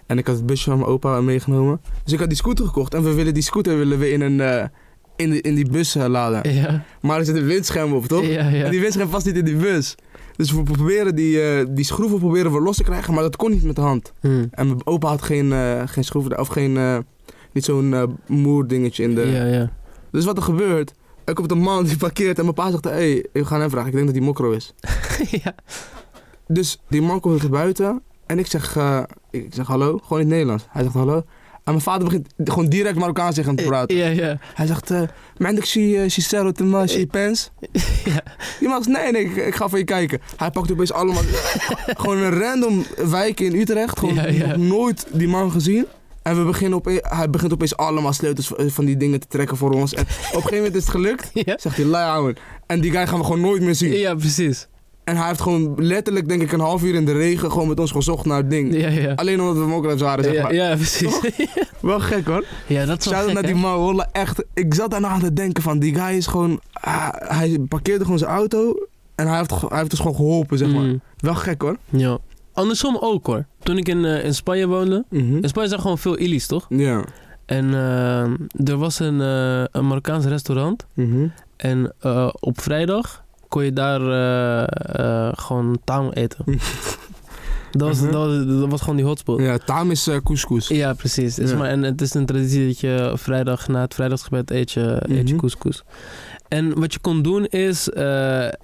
[0.10, 1.82] En ik had het busje van mijn opa meegenomen.
[2.04, 2.94] Dus ik had die scooter gekocht.
[2.94, 4.64] En we willen die scooter willen we in, een, eh,
[5.16, 6.54] in, de, in die bus eh, laden.
[6.54, 6.84] Ja.
[7.02, 8.26] Maar er zit een windscherm op, toch?
[8.26, 8.64] Ja, ja.
[8.64, 9.96] En die windscherm past niet in die bus.
[10.36, 13.14] Dus we proberen die, eh, die schroeven proberen we los te krijgen.
[13.14, 14.14] Maar dat kon niet met de hand.
[14.20, 14.46] Hm.
[14.52, 17.04] En mijn opa had geen, eh, geen schroeven, of geen,
[17.52, 19.22] niet zo'n moerdingetje in de...
[19.22, 19.72] Ja, ja.
[20.12, 20.94] Dus wat er gebeurt,
[21.24, 23.70] er komt een man die parkeert en mijn pa zegt, hé, hey, we gaan hem
[23.70, 24.74] vragen, ik denk dat hij mokro is.
[25.44, 25.56] ja.
[26.48, 30.26] Dus die man komt er buiten en ik zeg, eh, ik zeg hallo, gewoon in
[30.26, 30.66] het Nederlands.
[30.70, 31.16] Hij zegt hallo.
[31.64, 33.98] En mijn vader begint gewoon direct Marokkaans tegen hem te praten.
[33.98, 34.38] Ja, ja.
[34.54, 35.02] Hij zegt, uh,
[35.38, 37.52] man, ik zie je zero te maar, zie pens.
[38.06, 38.24] Ja.
[38.60, 40.22] Die man zegt, nee, nee, ik, ik ga voor je kijken.
[40.38, 41.22] Hij pakt opeens allemaal,
[42.02, 44.00] gewoon een random wijk in Utrecht.
[44.00, 44.48] Gewoon Ja, ja.
[44.48, 45.86] nog nooit die man gezien.
[46.22, 49.72] En we beginnen opeens, hij begint opeens allemaal sleutels van die dingen te trekken voor
[49.72, 49.94] ons.
[49.94, 51.30] En op een gegeven moment is het gelukt.
[51.46, 51.58] Ja.
[51.60, 52.36] Zegt hij, ouwe.
[52.66, 53.92] En die guy gaan we gewoon nooit meer zien.
[53.94, 54.68] Ja, precies.
[55.10, 57.80] En hij heeft gewoon letterlijk, denk ik, een half uur in de regen gewoon met
[57.80, 58.76] ons gezocht naar het ding.
[58.76, 59.14] Ja, ja.
[59.14, 60.54] Alleen omdat we mokro's waren, zeg Ja, maar.
[60.54, 61.20] ja, precies.
[61.82, 62.46] Wel gek hoor.
[62.68, 64.44] Ja, dat is wel gek, naar die wallah, echt.
[64.54, 66.60] Ik zat daarna aan te denken van, die guy is gewoon...
[66.74, 70.74] ah, hij parkeerde gewoon zijn auto en hij heeft, hij heeft dus gewoon geholpen, zeg
[70.74, 70.84] maar.
[70.84, 71.02] Mm.
[71.18, 71.78] Wel gek hoor.
[71.90, 72.18] Ja.
[72.54, 73.46] andersom ook hoor.
[73.64, 75.06] Toen ik in, eh, in Spanje woonde.
[75.10, 75.36] Mhm.
[75.36, 76.66] In Spanje zijn gewoon veel illies, toch?
[76.70, 77.04] Ja.
[77.46, 80.86] En eh, er was een, eh, een Marokkaans restaurant.
[80.94, 81.28] Mhm.
[81.58, 81.94] En
[82.40, 86.46] op vrijdag kon je daar eh, eh, gewoon taam eten.
[87.72, 88.12] dat, was, Mhm.
[88.12, 89.40] dat, was, dat was gewoon die hotspot.
[89.40, 90.68] Ja, taam is eh, couscous.
[90.68, 91.40] Ja, precies.
[91.40, 95.02] Is maar, en het is een traditie dat je vrijdag na het vrijdagsgebed eet je,
[95.08, 95.38] eet je Mhm.
[95.38, 95.84] couscous.
[96.48, 97.90] En wat je kon doen is,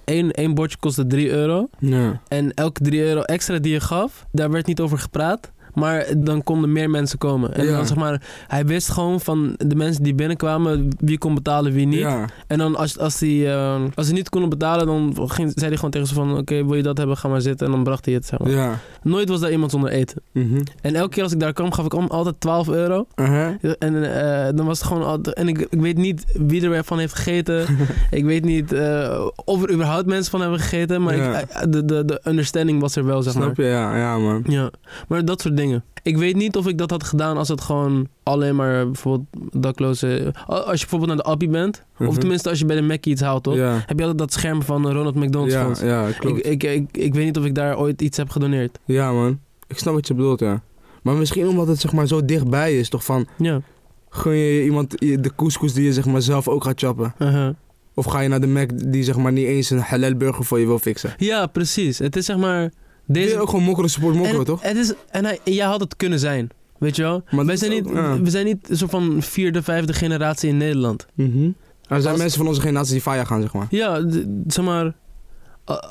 [0.04, 1.68] één, één bordje kostte 3 euro.
[1.78, 2.20] Ja.
[2.28, 5.50] En elke 3 euro extra die je gaf, daar werd niet over gepraat.
[5.76, 7.54] Maar dan konden meer mensen komen.
[7.54, 7.76] En Ja.
[7.76, 11.86] dan zeg maar, hij wist gewoon van de mensen die binnenkwamen, wie kon betalen, wie
[11.86, 11.98] niet.
[11.98, 12.24] Ja.
[12.46, 15.76] En dan als, als, die, eh, als ze niet konden betalen, dan ging, zei hij
[15.76, 16.36] gewoon tegen ze van...
[16.38, 17.66] Oké, wil je dat hebben, ga maar zitten.
[17.66, 18.50] En dan bracht hij het, zeg maar.
[18.50, 18.78] Ja.
[19.02, 20.22] Nooit was daar iemand zonder eten.
[20.32, 20.60] Mhm.
[20.80, 23.06] En elke keer als ik daar kwam, gaf ik om altijd 12 euro.
[23.16, 23.48] Uh-huh.
[23.78, 25.36] En eh, dan was het gewoon altijd...
[25.36, 27.64] En ik, ik weet niet wie er van heeft gegeten.
[28.10, 31.02] ik weet niet eh, of er überhaupt mensen van hebben gegeten.
[31.02, 33.42] Maar ik, de, de, de understanding was er wel, zeg maar.
[33.42, 33.64] Snap je?
[33.64, 34.44] Ja, ja man.
[34.46, 34.70] Ja,
[35.08, 35.65] maar dat soort dingen.
[36.02, 40.32] Ik weet niet of ik dat had gedaan als het gewoon alleen maar bijvoorbeeld daklozen...
[40.46, 42.18] Als je bijvoorbeeld naar de Appie bent, of Mhm.
[42.18, 43.54] tenminste als je bij de Mackie iets haalt, toch?
[43.54, 43.72] Ja.
[43.86, 45.80] Heb je altijd dat scherm van Ronald McDonald's Ja, Fonds?
[45.80, 46.46] ja, Ik, klopt.
[46.46, 48.78] ik, ik, ik weet niet of ik daar ooit iets heb gedoneerd.
[48.84, 49.38] Ja, man.
[49.66, 50.62] Ik snap wat je bedoelt, ja.
[51.02, 53.26] Maar misschien omdat het zeg maar zo dichtbij is, toch van...
[53.38, 53.60] Ja.
[54.08, 57.14] Gun je iemand de couscous die je zeg maar zelf ook gaat chappen?
[57.18, 57.48] uh-huh.
[57.94, 60.58] Of ga je naar de Mac die zeg maar niet eens een halal burger voor
[60.60, 61.14] je wil fixen?
[61.16, 61.98] Ja, precies.
[61.98, 62.72] Het is zeg maar...
[63.06, 63.26] Deze...
[63.28, 63.40] Deze...
[63.40, 64.62] ook gewoon mokkeren support toch?
[64.62, 66.50] Het is, en hij, jij had het kunnen zijn.
[66.78, 67.22] Weet je wel?
[67.30, 68.20] Maar Wij zijn, is niet, ja.
[68.20, 71.06] we zijn niet een soort van vierde, vijfde generatie in Nederland.
[71.14, 71.44] Mhm.
[71.44, 73.66] Er zijn Als- mensen van onze generatie die faya gaan, zeg maar.
[73.70, 74.04] Ja,
[74.46, 74.94] zeg maar...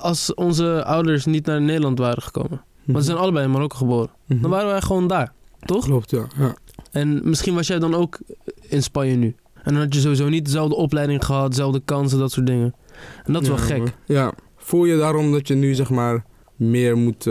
[0.01, 2.61] Als onze ouders niet naar Nederland waren gekomen.
[2.85, 4.09] Want ze zijn allebei in Marokko geboren.
[4.27, 4.41] Mhm.
[4.41, 5.33] Dan waren wij gewoon daar.
[5.59, 5.83] Toch?
[5.85, 6.25] Klopt, ja.
[6.37, 6.55] ja.
[6.91, 8.19] En misschien was jij dan ook
[8.61, 9.35] in Spanje nu.
[9.63, 12.75] En dan had je sowieso niet dezelfde opleiding gehad, dezelfde kansen, dat soort dingen.
[13.23, 13.93] En dat is wel gek.
[14.05, 14.33] Ja.
[14.57, 16.25] Voel je daarom dat je nu zeg maar
[16.55, 17.27] meer moet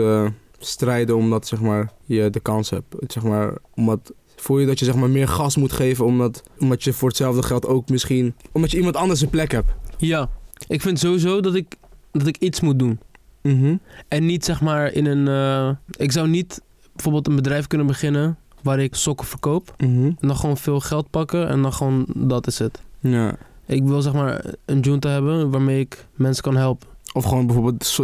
[0.59, 2.95] strijden omdat zeg maar je de kans hebt?
[3.07, 6.83] Zeg maar, omdat, voel je dat je zeg maar meer gas moet geven omdat, omdat
[6.83, 8.35] je voor hetzelfde geld ook misschien...
[8.51, 9.71] Omdat je iemand anders een plek hebt?
[9.97, 10.29] Ja,
[10.67, 11.75] ik vind sowieso dat ik,
[12.11, 12.99] dat ik iets moet doen.
[13.41, 13.75] Mhm.
[14.07, 15.27] En niet zeg maar in een...
[15.27, 16.61] eh, ik zou niet
[16.93, 19.73] bijvoorbeeld een bedrijf kunnen beginnen waar ik sokken verkoop.
[19.77, 20.05] Mhm.
[20.05, 22.81] En dan gewoon veel geld pakken en dan gewoon dat is het.
[22.99, 23.37] Ja.
[23.65, 26.87] Ik wil zeg maar een junta hebben waarmee ik mensen kan helpen.
[27.15, 27.99] Of gewoon bijvoorbeeld,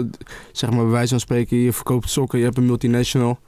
[0.52, 3.40] zeg maar bij wijze van spreken, je verkoopt sokken, je hebt een multinational.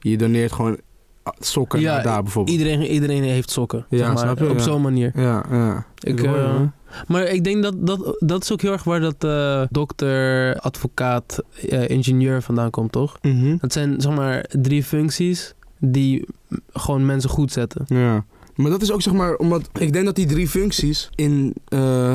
[0.00, 0.78] Je doneert gewoon
[1.22, 2.58] ah, sokken Ja, naar daar bijvoorbeeld.
[2.58, 3.86] Iedereen, iedereen heeft sokken.
[3.88, 4.50] Ja, zeg maar, snap je?
[4.50, 4.62] Op Ja.
[4.62, 5.12] zo'n manier.
[5.14, 5.86] Ja, ja.
[5.98, 6.60] Ik, hoor eh.
[7.06, 11.42] Maar ik denk dat dat, dat is ook heel erg waar dat eh, dokter, advocaat,
[11.68, 13.18] eh, ingenieur vandaan komt, toch?
[13.22, 13.56] Mhm.
[13.60, 16.26] Dat zijn zeg maar drie functies die
[16.72, 17.84] gewoon mensen goed zetten.
[17.86, 18.24] Ja.
[18.54, 21.54] Maar dat is ook zeg maar, omdat ik denk dat die drie functies in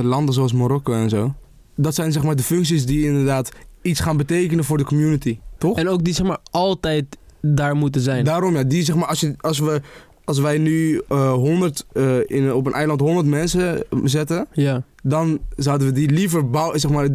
[0.03, 1.33] landen zoals Marokko en zo,
[1.75, 5.39] dat zijn zeg maar de functies die inderdaad iets gaan betekenen voor de community.
[5.57, 5.77] Toch?
[5.77, 7.05] En ook die zeg maar altijd
[7.41, 8.25] daar moeten zijn.
[8.25, 9.81] Daarom ja, die zeg maar, als, je, als, we,
[10.23, 15.39] als wij nu eh 100 eh, in, op een eiland 100 mensen zetten, Ja, dan
[15.55, 17.09] zouden we die liever bouw, zeg maar, eh,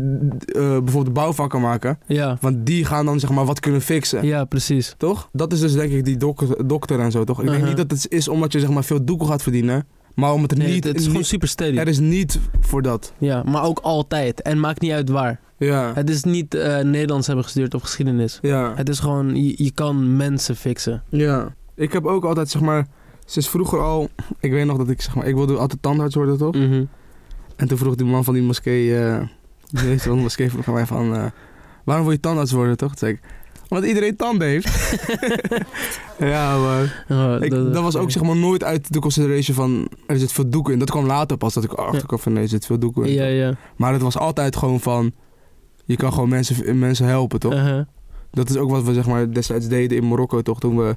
[0.55, 1.99] bijvoorbeeld bouwvakken maken.
[2.07, 4.27] ja, Want die gaan dan zeg maar wat kunnen fixen.
[4.27, 4.95] ja, precies.
[4.99, 5.29] Toch?
[5.33, 7.39] Dat is dus denk ik die dokter, dokter en zo, toch?
[7.41, 7.77] Ik denk Uh-huh.
[7.77, 9.87] niet dat het is omdat je zeg maar veel doekoe gaat verdienen.
[10.19, 10.75] Maar omdat er Nee, niet...
[10.77, 11.77] het, het is gewoon niet- super steady.
[11.79, 13.13] er is niet voor dat.
[13.19, 14.43] Ja, maar ook altijd.
[14.43, 15.41] En maakt niet uit waar.
[15.57, 15.93] Ja.
[15.95, 18.39] Het is niet eh, Nederlands hebben gestudeerd of geschiedenis.
[18.43, 18.73] Ja.
[18.77, 21.03] Het is gewoon, je, je kan mensen fixen.
[21.09, 21.55] Ja.
[21.75, 22.87] Ik heb ook altijd zeg maar...
[23.25, 24.09] Sinds vroeger al...
[24.41, 25.27] Ik weet nog dat ik zeg maar...
[25.27, 26.55] Ik wilde altijd tandarts worden, toch?
[26.55, 26.85] Mhm.
[27.57, 28.99] En toen vroeg die man van die moskee...
[28.99, 29.21] eh
[29.71, 31.15] de meester van de moskee vroeg aan mij van...
[31.15, 31.25] eh,
[31.85, 32.89] waarom wil je tandarts worden, toch?
[32.89, 33.21] Toen zei ik...
[33.69, 34.97] Omdat iedereen tanden heeft.
[36.19, 36.85] ja, maar...
[37.45, 39.89] Ik, dat, was ook zeg maar nooit uit de consideration van...
[40.07, 40.79] Er zit veel doeken in.
[40.79, 42.33] Dat kwam later pas dat ik achter kwam van...
[42.33, 43.13] Nee, er zit veel doeken in.
[43.13, 43.55] Ja, ja.
[43.77, 45.13] Maar het was altijd gewoon van...
[45.85, 47.53] Je kan gewoon mensen, mensen helpen, toch?
[47.53, 47.85] Uh-huh.
[48.31, 50.61] Dat is ook wat we zeg maar destijds deden in Marokko, toch?
[50.61, 50.97] Toen we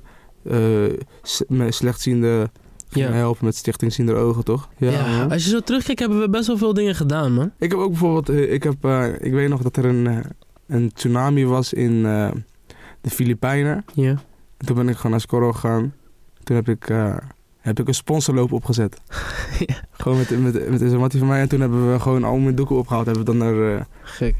[1.21, 2.51] s- met slechtzienden
[2.89, 3.15] gingen Ja.
[3.15, 4.69] helpen met Stichting Ziender Ogen, toch?
[4.77, 7.51] Ja, als je zo terugkijkt hebben we best wel veel dingen gedaan, man.
[7.59, 8.29] Ik heb ook bijvoorbeeld...
[8.29, 10.23] eh, ik, heb, eh, ik weet nog dat er een,
[10.67, 12.05] een tsunami was in
[13.01, 13.85] de Filipijnen.
[13.93, 14.09] Ja.
[14.57, 15.93] En toen ben ik gewoon naar Scorro gegaan.
[16.43, 17.15] Toen heb ik, eh,
[17.59, 18.97] heb ik een sponsorloop opgezet.
[19.65, 19.75] Ja.
[19.91, 21.41] Gewoon met, met, met een mattie van mij.
[21.41, 23.05] En toen hebben we gewoon al mijn doeken opgehaald.
[23.05, 23.75] Hebben we dan naar...
[23.75, 24.35] eh, Gek.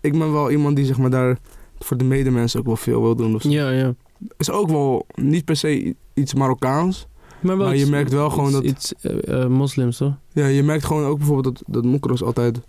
[0.00, 1.38] ik ben wel iemand die zeg maar daar
[1.78, 3.34] voor de medemensen ook wel veel wil doen.
[3.34, 3.48] of zo.
[3.48, 3.94] Ja, ja.
[4.36, 7.06] is ook wel niet per se iets Marokkaans.
[7.40, 10.14] Maar, wel Maar je iets- merkt wel gewoon iets- dat- Iets eh, moslims, toch?
[10.32, 12.60] Ja, je merkt gewoon ook bijvoorbeeld dat, dat mokro's altijd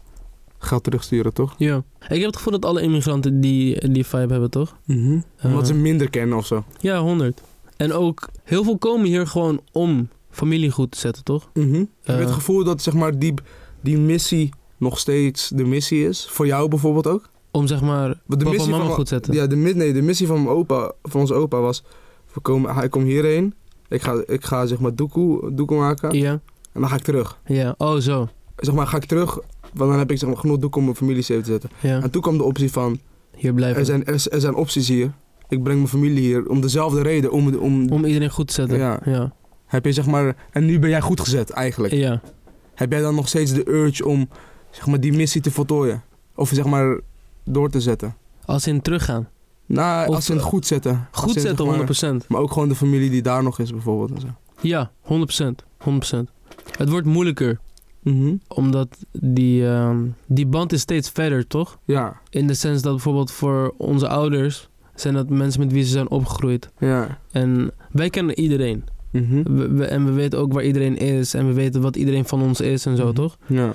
[0.65, 1.56] geld terugsturen, toch?
[1.58, 1.84] Ja.
[2.10, 4.75] Ik heb het gevoel dat alle immigranten die, die vibe hebben, toch?
[4.88, 5.63] Omdat Uh-huh.
[5.63, 6.63] ze minder kennen of zo.
[6.80, 7.41] Ja, 100.
[7.78, 11.49] En ook heel veel komen hier gewoon om familie goed te zetten, toch?
[11.54, 12.17] Heb je Eh.
[12.19, 13.34] het gevoel dat zeg maar, die,
[13.82, 16.28] die missie nog steeds de missie is?
[16.30, 17.30] Voor jou bijvoorbeeld ook?
[17.51, 19.34] Om zeg maar de papa en missie mama van- goed zetten.
[19.34, 21.84] Ja, de, mi- nee, de missie van mijn opa, van onze opa was...
[22.34, 23.54] We komen, hij komt hierheen.
[23.89, 26.12] Ik ga, ik ga zeg maar doekoe, doekoe maken.
[26.17, 26.32] Ja,
[26.71, 27.39] En dan ga ik terug.
[27.45, 27.75] ja.
[27.78, 28.28] Oh, zo.
[28.58, 29.39] Zeg maar, ga ik terug.
[29.76, 31.70] Want dan heb ik zeg maar, genoeg doekoe om mijn familie safe te zetten.
[31.80, 33.00] Ja, En toen kwam de optie van...
[33.36, 33.80] hier blijven.
[33.80, 35.12] Er zijn, er, er zijn opties hier.
[35.48, 37.32] Ik breng mijn familie hier om dezelfde reden.
[37.32, 38.78] Om, om, Om iedereen goed te zetten.
[38.78, 39.00] Ja.
[39.06, 39.34] ja.
[39.66, 40.36] Heb je zeg maar...
[40.52, 41.94] En nu ben jij goed gezet eigenlijk.
[41.94, 42.22] Ja.
[42.76, 44.30] Heb jij dan nog steeds de urge om
[44.72, 46.04] zeg maar, die missie te voltooien?
[46.36, 47.00] Of zeg maar
[47.44, 48.16] door te zetten?
[48.46, 49.28] Als in teruggaan.
[49.66, 51.08] Nou, Of, als in eh, goed zetten.
[51.12, 52.28] Goed zetten, zeg maar, 100%.
[52.28, 54.12] Maar ook gewoon de familie die daar nog is bijvoorbeeld.
[54.12, 54.28] En zo.
[54.62, 55.08] Ja, 100%.
[56.16, 56.18] 100%.
[56.78, 57.60] Het wordt moeilijker.
[58.06, 58.36] Mhm.
[58.48, 61.78] Omdat die, ehm, die band is steeds verder, toch?
[61.86, 64.70] Ja, In de sens dat bijvoorbeeld voor onze ouders...
[64.96, 66.70] zijn dat mensen met wie ze zijn opgegroeid.
[66.80, 67.20] ja.
[67.32, 68.84] En wij kennen iedereen.
[69.12, 71.34] We, we- en we weten ook waar iedereen is.
[71.34, 73.13] En we weten wat iedereen van ons is en zo, Mhm.
[73.13, 73.38] toch?
[73.48, 73.72] Ja.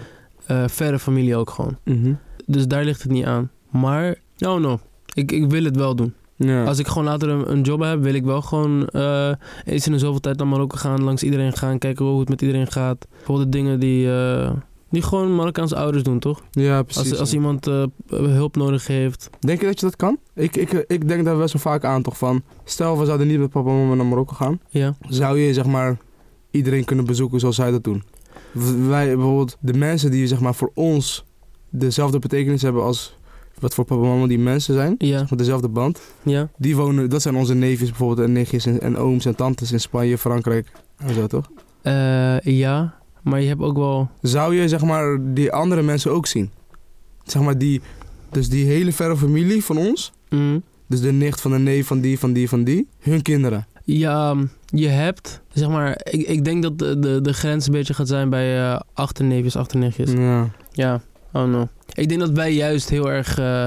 [0.47, 1.77] Eh, verre familie ook gewoon.
[1.85, 2.12] Mhm.
[2.47, 3.51] Dus daar ligt het niet aan.
[3.71, 4.81] Maar, oh no.
[5.14, 6.14] Ik, ik wil het wel doen.
[6.46, 6.64] Ja.
[6.64, 9.33] Als ik gewoon later een, een job heb, wil ik wel gewoon eh,
[9.64, 12.42] eens in de zoveel tijd naar Marokko gaan, langs iedereen gaan, kijken hoe het met
[12.42, 13.07] iedereen gaat.
[13.11, 14.50] Bijvoorbeeld de dingen die, eh,
[14.90, 16.42] die gewoon Marokkaanse ouders doen, toch?
[16.50, 17.11] ja, precies.
[17.11, 19.31] Als, als iemand eh, hulp nodig heeft.
[19.40, 20.18] Denk je dat je dat kan?
[20.35, 22.42] Ik, ik, ik denk daar best wel vaak aan toch van...
[22.64, 24.61] Stel, we zouden niet met papa en mama naar Marokko gaan.
[24.68, 25.96] Ja, Zou je zeg maar
[26.50, 28.03] iedereen kunnen bezoeken zoals zij dat doen?
[28.88, 31.24] Wij bijvoorbeeld, de mensen die zeg maar voor ons
[31.70, 33.18] dezelfde betekenis hebben als
[33.61, 34.94] wat voor papa en mama die mensen zijn.
[34.99, 36.01] ja, Met dezelfde band.
[36.23, 36.49] ja.
[36.57, 39.81] Die wonen, dat zijn onze neefjes bijvoorbeeld en nichtjes en, en ooms en tantes in
[39.81, 41.51] Spanje, Frankrijk en zo toch?
[41.83, 44.09] Eh, ja, maar je hebt ook wel...
[44.23, 46.51] Zou je zeg maar die andere mensen ook zien?
[47.25, 47.81] Zeg maar die,
[48.31, 50.12] dus die hele verre familie van ons.
[50.29, 52.88] mm, Dus de nicht van de neef van die, van die, van die.
[52.99, 53.66] Hun kinderen.
[53.85, 57.94] ja, je hebt, zeg maar, ik, ik denk dat de, de, de grens een beetje
[57.94, 60.12] gaat zijn bij eh achterneefjes, achternichtjes.
[60.12, 60.49] Ja.
[60.73, 61.01] Ja,
[61.33, 61.69] oh no.
[61.93, 63.66] Ik denk dat wij juist heel erg eh,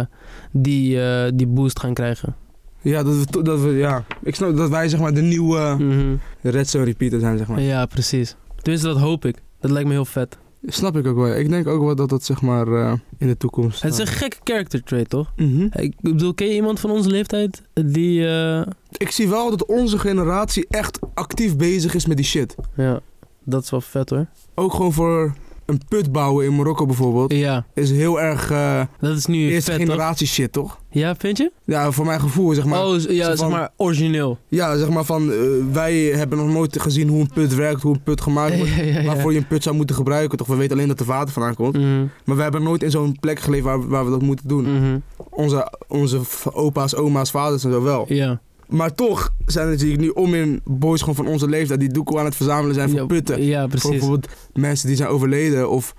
[0.52, 2.36] die, eh, die boost gaan krijgen.
[2.82, 4.04] Ja, dat we, dat we, ja.
[4.24, 6.16] Ik snap dat wij zeg maar de nieuwe Mhm.
[6.42, 7.62] Redstone repeater zijn, zeg maar.
[7.62, 8.36] Ja, precies.
[8.62, 9.36] Tenminste, dat hoop ik.
[9.60, 10.38] Dat lijkt me heel vet.
[10.66, 11.36] Snap ik ook wel.
[11.36, 13.82] Ik denk ook wel dat dat zeg maar eh, in de toekomst...
[13.82, 15.32] Het is een gekke character trait, toch?
[15.36, 15.68] Mhm.
[15.72, 18.28] Ik bedoel, ken je iemand van onze leeftijd die...
[18.28, 18.62] eh,
[18.98, 22.56] Ik zie wel dat onze generatie echt actief bezig is met die shit.
[22.76, 23.00] Ja,
[23.44, 24.26] dat is wel vet hoor.
[24.56, 25.34] Ook gewoon voor
[25.66, 27.34] een put bouwen in Marokko bijvoorbeeld.
[27.34, 29.90] Ja, Is heel erg eh, dat is nu eerste vet, toch?
[29.90, 30.80] generatie shit, toch?
[30.90, 31.52] Ja, vind je?
[31.66, 32.86] Ja, voor mijn gevoel, zeg maar.
[32.86, 34.38] oh, ja, zeg maar origineel.
[34.48, 35.38] Ja, zeg maar van, eh,
[35.72, 38.72] wij hebben nog nooit gezien hoe een put werkt, hoe een put gemaakt wordt.
[38.76, 39.04] Ja, ja, ja.
[39.06, 40.48] Waarvoor je een put zou moeten gebruiken, toch?
[40.48, 41.74] We weten alleen dat er water vandaan komt.
[41.78, 44.64] Mhm, Maar we hebben nooit in zo'n plek geleefd waar, waar we dat moeten doen.
[44.80, 44.98] mhm.
[45.30, 46.20] Onze, onze
[46.52, 48.06] opa's, oma's, vaders en zo wel.
[48.08, 48.42] Ja.
[48.74, 52.20] Maar toch zijn er natuurlijk nu om in boys gewoon van onze leeftijd die doekoe
[52.20, 53.44] aan het verzamelen zijn voor ja, putten.
[53.44, 53.90] Ja, Voor precies.
[53.90, 55.96] bijvoorbeeld mensen die zijn overleden of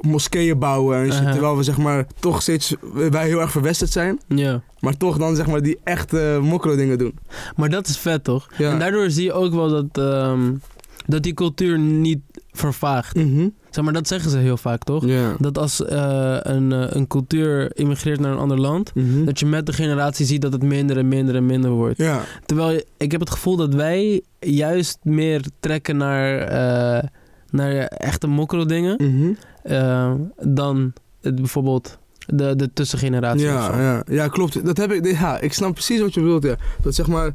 [0.00, 1.20] moskeeën bouwen en shit.
[1.20, 1.32] Aha.
[1.32, 4.20] Terwijl we zeg maar toch steeds, wij heel erg verwesterd zijn.
[4.28, 4.62] Ja.
[4.80, 7.18] Maar toch dan zeg maar die echte mokro dingen doen.
[7.56, 8.48] Maar dat is vet, toch?
[8.56, 8.70] Ja.
[8.72, 10.52] En daardoor zie je ook wel dat, ehm,
[11.06, 12.20] dat die cultuur niet
[12.52, 13.16] vervaagt.
[13.16, 13.48] Mhm.
[13.74, 15.04] Zeg maar, dat zeggen ze heel vaak, toch?
[15.38, 19.24] Dat als eh, een, eh, een cultuur immigreert naar een ander land, Mhm.
[19.24, 22.02] dat je met de generatie ziet dat het minder en minder en minder wordt.
[22.46, 27.08] Terwijl ik heb het gevoel dat wij juist meer trekken naar, eh,
[27.50, 29.32] naar echte mokro dingen Mhm.
[30.54, 33.44] dan het, bijvoorbeeld de, de tussengeneratie.
[33.46, 34.64] Ja, ja, ja, klopt.
[34.66, 36.42] Dat heb ik, ja, ik snap precies wat je bedoelt.
[36.42, 36.56] Ja.
[36.82, 37.30] Dat zeg maar,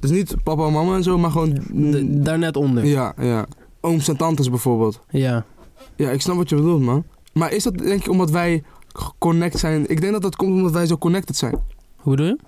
[0.00, 1.58] dus niet papa en mama en zo, maar gewoon.
[1.72, 2.84] De- daar net onder.
[2.84, 3.46] Ja, ja.
[3.80, 5.00] Ooms en tantes bijvoorbeeld.
[5.10, 5.44] Ja,
[6.06, 7.04] ik snap wat je bedoelt, man.
[7.32, 8.62] Maar is dat denk ik omdat wij
[9.18, 9.90] connect zijn?
[9.90, 11.54] Ik denk dat dat komt omdat wij zo connected zijn.
[11.96, 12.38] Hoe bedoel je?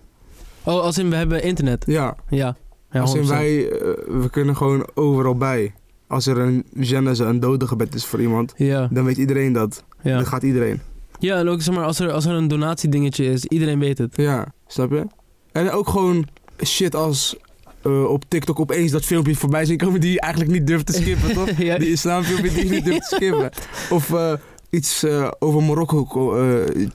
[0.64, 1.84] Oh, als in we hebben internet.
[1.86, 2.56] Ja, Ja.
[2.90, 3.28] ja als in 100%.
[3.28, 3.80] wij, eh,
[4.20, 5.74] we kunnen gewoon overal bij.
[6.06, 9.84] Als er een genese, een dodengebed is voor iemand, Ja, dan weet iedereen dat.
[10.02, 10.14] ja.
[10.16, 10.80] Dan gaat iedereen.
[11.18, 14.16] ja, en ook zeg maar, als er, als er een donatiedingetje is, iedereen weet het.
[14.16, 15.06] Ja, snap je?
[15.52, 16.26] En ook gewoon
[16.64, 17.36] shit als
[17.82, 20.92] eh, op TikTok opeens dat filmpje voorbij zien komen die je eigenlijk niet durft te
[20.92, 21.50] skippen, toch?
[21.58, 23.50] ja, Die islamfilmpje die je niet durft te skippen.
[23.96, 24.32] Of eh,
[24.70, 26.06] iets eh, over Marokko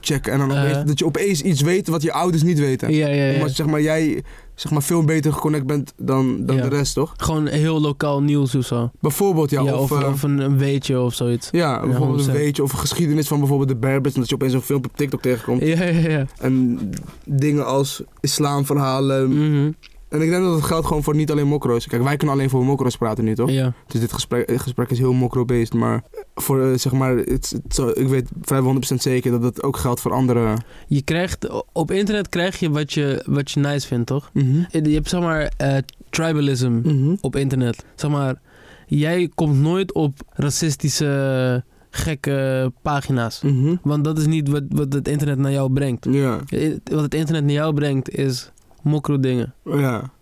[0.00, 2.92] checken en dan opeens, dat je opeens iets weet wat je ouders niet weten.
[2.92, 3.34] ja, ja, ja.
[3.34, 4.22] Omdat zeg maar, jij
[4.54, 7.14] zeg maar, veel beter geconnect bent dan, dan de rest, toch?
[7.16, 8.90] Gewoon heel lokaal nieuws of zo.
[9.00, 9.62] Bijvoorbeeld, ja.
[9.64, 11.48] Of, of, of een, een weetje of zoiets.
[11.52, 12.36] ja, bijvoorbeeld een 100%.
[12.36, 14.14] weetje of een geschiedenis van bijvoorbeeld de Berbers.
[14.14, 15.62] En dat je opeens zo'n filmpje op TikTok tegenkomt.
[15.62, 16.26] Ja, ja, ja.
[16.38, 16.78] En
[17.24, 19.28] dingen als islamverhalen.
[19.28, 19.70] Mhm.
[20.08, 21.86] En ik denk dat het geldt gewoon voor niet alleen mokro's.
[21.86, 23.50] Kijk, wij kunnen alleen voor mokro's praten nu, toch?
[23.50, 23.72] Ja.
[23.86, 25.74] Dus dit gesprek, dit gesprek is heel mokro-based.
[25.74, 26.02] Maar
[26.34, 29.76] voor, eh, zeg maar, het, het zo- ik weet vrijwel 100% zeker dat het ook
[29.76, 30.56] geldt voor andere...
[30.86, 34.30] Je krijgt, op internet krijg je wat je, wat je nice vindt, toch?
[34.32, 34.64] Mhm.
[34.70, 35.76] Je hebt zeg maar eh,
[36.10, 37.14] tribalism Mhm.
[37.20, 37.84] op internet.
[37.94, 38.40] Zeg maar,
[38.86, 43.40] jij komt nooit op racistische gekke pagina's.
[43.42, 43.74] Mhm.
[43.82, 46.06] Want dat is niet wat, wat het internet naar jou brengt.
[46.10, 48.50] Ja, Eh, Wat het internet naar jou brengt is
[48.86, 49.54] mokro dingen.
[49.64, 50.14] ja.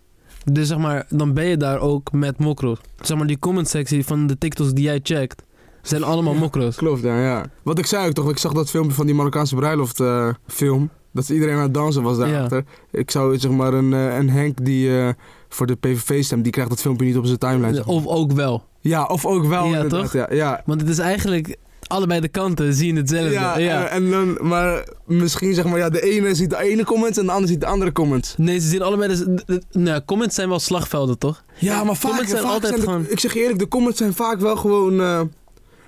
[0.51, 2.77] Dus zeg maar, dan ben je daar ook met mokro's.
[3.01, 5.43] Zeg maar, die comment sectie van de TikToks die jij checkt,
[5.81, 6.39] zijn allemaal Ja.
[6.39, 6.75] mokro's.
[6.75, 7.45] Klopt, ja, ja.
[7.63, 10.89] Wat ik zei ook toch, ik zag dat filmpje van die Marokkaanse bruiloft eh, film.
[11.13, 12.63] Dat iedereen aan het dansen was daarachter.
[12.91, 15.09] Ik zou zeg maar een, eh, een Henk die eh,
[15.49, 17.73] voor de PVV stemt, die krijgt dat filmpje niet op zijn timeline.
[17.75, 17.95] zeg maar.
[17.95, 18.63] Of ook wel.
[18.79, 20.13] Ja, of ook wel Ja, inderdaad, toch?
[20.13, 20.61] Ja, ja.
[20.65, 21.55] Want het is eigenlijk,
[21.87, 23.29] allebei de kanten zien hetzelfde.
[23.31, 26.83] Ja, Ja, En, en dan, maar misschien zeg maar, ja, de ene ziet de ene
[26.83, 28.33] comments en de ander ziet de andere comments.
[28.37, 29.15] Nee, ze zien allebei...
[29.15, 31.43] De, de- nou, comments zijn wel slagvelden, toch?
[31.59, 33.67] Ja, maar vaak, Comments zijn vaak altijd zijn de- gewoon- ik zeg je eerlijk, de
[33.67, 35.21] comments zijn vaak wel gewoon, eh,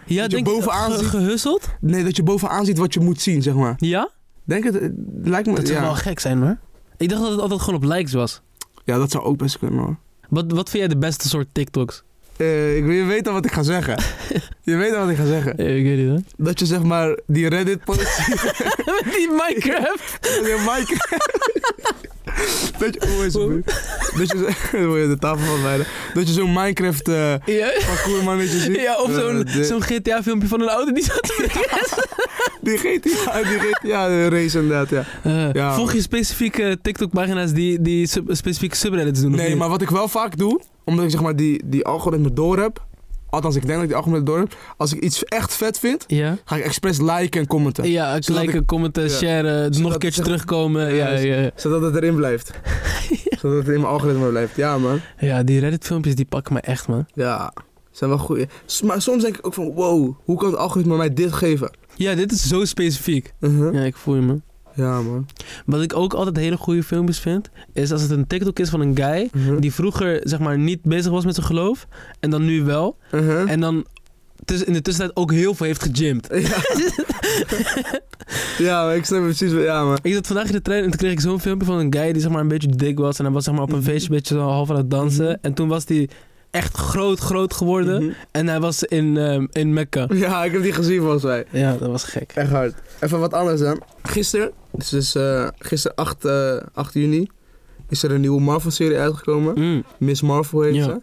[0.06, 1.68] Ja, je denk bovenaan ge- ziet- gehusseld?
[1.82, 3.74] nee, dat je bovenaan ziet wat je moet zien, zeg maar.
[3.78, 4.10] Ja?
[4.44, 4.92] Denk het, het
[5.24, 5.86] lijkt me, Dat zou ja.
[5.86, 6.58] wel gek zijn, hoor.
[6.98, 8.42] Ik dacht dat het altijd gewoon op likes was.
[8.86, 9.98] Ja, dat zou ook best kunnen hoor.
[10.30, 12.04] Wat, wat vind jij de beste soort TikToks?
[12.38, 13.98] Eh, ik, je weet al wat ik ga zeggen.
[14.64, 15.52] je weet al wat ik ga zeggen.
[15.58, 16.20] ik weet hoor.
[16.38, 18.00] Dat je zeg maar die Reddit post.
[18.86, 20.20] Met die Minecraft.
[20.48, 20.96] Ja, Mike.
[22.80, 23.34] dat je, is?
[23.34, 24.30] Dat
[24.72, 25.84] je, de tafel van bijna.
[26.14, 27.72] Dat je zo'n Minecraft eh Ja.
[27.86, 28.76] parcours mannetje ziet.
[28.76, 31.34] Ja, of zo'n Eh, zo'n GTA-filmpje van een auto die zat
[32.62, 35.06] Die GTA, die GTA de race inderdaad, ja.
[35.54, 35.74] Ja.
[35.76, 39.32] Volg je specifieke TikTok-pagina's die, die sub- specifieke subreddits doen?
[39.36, 42.60] Nee, maar wat ik wel vaak doe, omdat ik zeg maar die, die algoritme door
[42.60, 42.86] heb.
[43.30, 44.56] Althans, ik denk dat ik die algoritme door heb.
[44.78, 46.38] Als ik iets echt vet vind, Ja?
[46.46, 47.90] ga ik expres liken en commenten.
[47.90, 49.10] Ja, Zodat liken, commenten, Ja.
[49.10, 50.94] sharen, nog een keertje terugkomen.
[50.96, 51.50] Ja, Ja.
[51.56, 52.52] Zodat het erin blijft.
[53.42, 54.56] Zodat het in mijn algoritme blijft.
[54.56, 55.00] Ja, man.
[55.20, 57.06] ja, die Reddit-filmpjes die pakken me echt, man.
[57.14, 57.54] Ja,
[57.92, 58.48] zijn wel goeie.
[58.66, 61.72] S- Maar soms denk ik ook van, wow, hoe kan het algoritme mij dit geven?
[61.96, 63.34] Ja, dit is zo specifiek.
[63.40, 63.74] Uh-huh.
[63.74, 64.42] Ja, ik voel je, man.
[64.78, 65.26] Ja, man.
[65.66, 68.82] Wat ik ook altijd hele goede filmpjes vind, is als het een TikTok is van
[68.82, 69.60] een guy Uh-huh.
[69.62, 71.88] die vroeger, zeg maar, niet bezig was met zijn geloof
[72.20, 72.98] en dan nu wel.
[73.12, 73.52] Uh-huh.
[73.52, 73.86] En dan
[74.66, 76.28] in de tussentijd ook heel veel heeft gegymd.
[76.32, 76.58] Ja.
[78.66, 79.64] ja, maar ik snap precies wat...
[79.64, 79.98] Ja, man.
[80.02, 82.12] Ik zat vandaag in de trein en toen kreeg ik zo'n filmpje van een guy
[82.12, 83.18] die zeg maar een beetje dik was.
[83.18, 83.86] En hij was zeg maar op een Mhm.
[83.88, 85.26] feestje een beetje zo half aan het dansen.
[85.26, 85.36] Mhm.
[85.42, 86.10] En toen was hij
[86.58, 88.04] echt groot, groot geworden.
[88.04, 88.14] Mhm.
[88.32, 90.08] En hij was in, ehm, in Mekka.
[90.14, 91.46] Ja, ik heb die gezien volgens mij.
[91.52, 92.32] Ja, dat was gek.
[92.36, 92.74] Echt hard.
[93.00, 93.82] Even wat anders dan.
[94.04, 97.30] Gisteren, dus, dus eh, gisteren 8, eh, 8 juni,
[97.90, 99.54] is er een nieuwe Marvel-serie uitgekomen.
[99.60, 100.84] Mm, Miss Marvel heet Ja.
[100.84, 101.00] ze.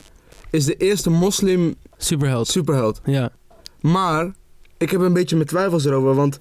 [0.51, 2.49] Is de eerste moslim superheld.
[2.49, 3.01] superheld.
[3.05, 3.31] Ja.
[3.81, 4.33] Maar,
[4.79, 6.39] ik heb een beetje mijn twijfels erover, want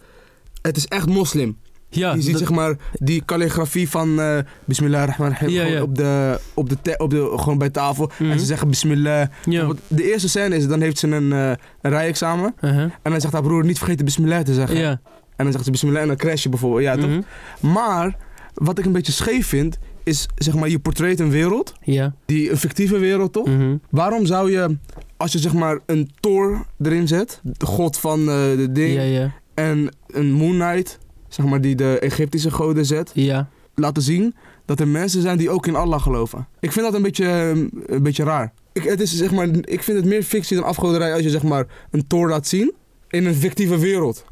[0.62, 1.58] het is echt moslim.
[1.96, 5.82] Ja, je ziet dat- zeg maar die calligrafie van eh Bismillahirrahmanirrahim Ja, gewoon ja.
[5.84, 8.12] op de, op de, te- op de, gewoon bij tafel.
[8.20, 8.32] Mhm.
[8.32, 9.28] En ze zeggen Bismillah.
[9.46, 9.68] ja.
[9.88, 11.48] De eerste scène is, dan heeft ze een, eh
[11.82, 12.54] een rijexamen.
[12.62, 12.82] Uh-huh.
[12.82, 14.78] En dan zegt haar broer, niet vergeten Bismillah te zeggen.
[14.78, 15.00] Ja.
[15.36, 16.84] En dan zegt ze Bismillah en dan crash je bijvoorbeeld.
[16.84, 17.10] Ja, toch?
[17.10, 17.22] Mhm.
[17.74, 18.16] Maar,
[18.54, 21.74] wat ik een beetje scheef vind, is zeg maar, je portret een wereld.
[21.84, 22.14] Ja.
[22.26, 23.48] Die, een fictieve wereld, toch?
[23.48, 23.76] Mhm.
[23.90, 24.78] Waarom zou je,
[25.18, 28.26] als je zeg maar een Thor erin zet, de god van eh,
[28.56, 29.32] de ding, Ja, ja.
[29.54, 31.00] en een Moon Knight,
[31.34, 33.48] zeg maar, die de Egyptische goden zet, Ja.
[33.76, 36.48] laten zien dat er mensen zijn die ook in Allah geloven.
[36.60, 37.50] Ik vind dat een beetje, eh,
[37.96, 38.54] een beetje raar.
[38.74, 41.44] Ik, het is, zeg maar, ik vind het meer fictie dan afgoderij als je zeg
[41.44, 42.74] maar, een Thor laat zien
[43.10, 44.26] in een fictieve wereld.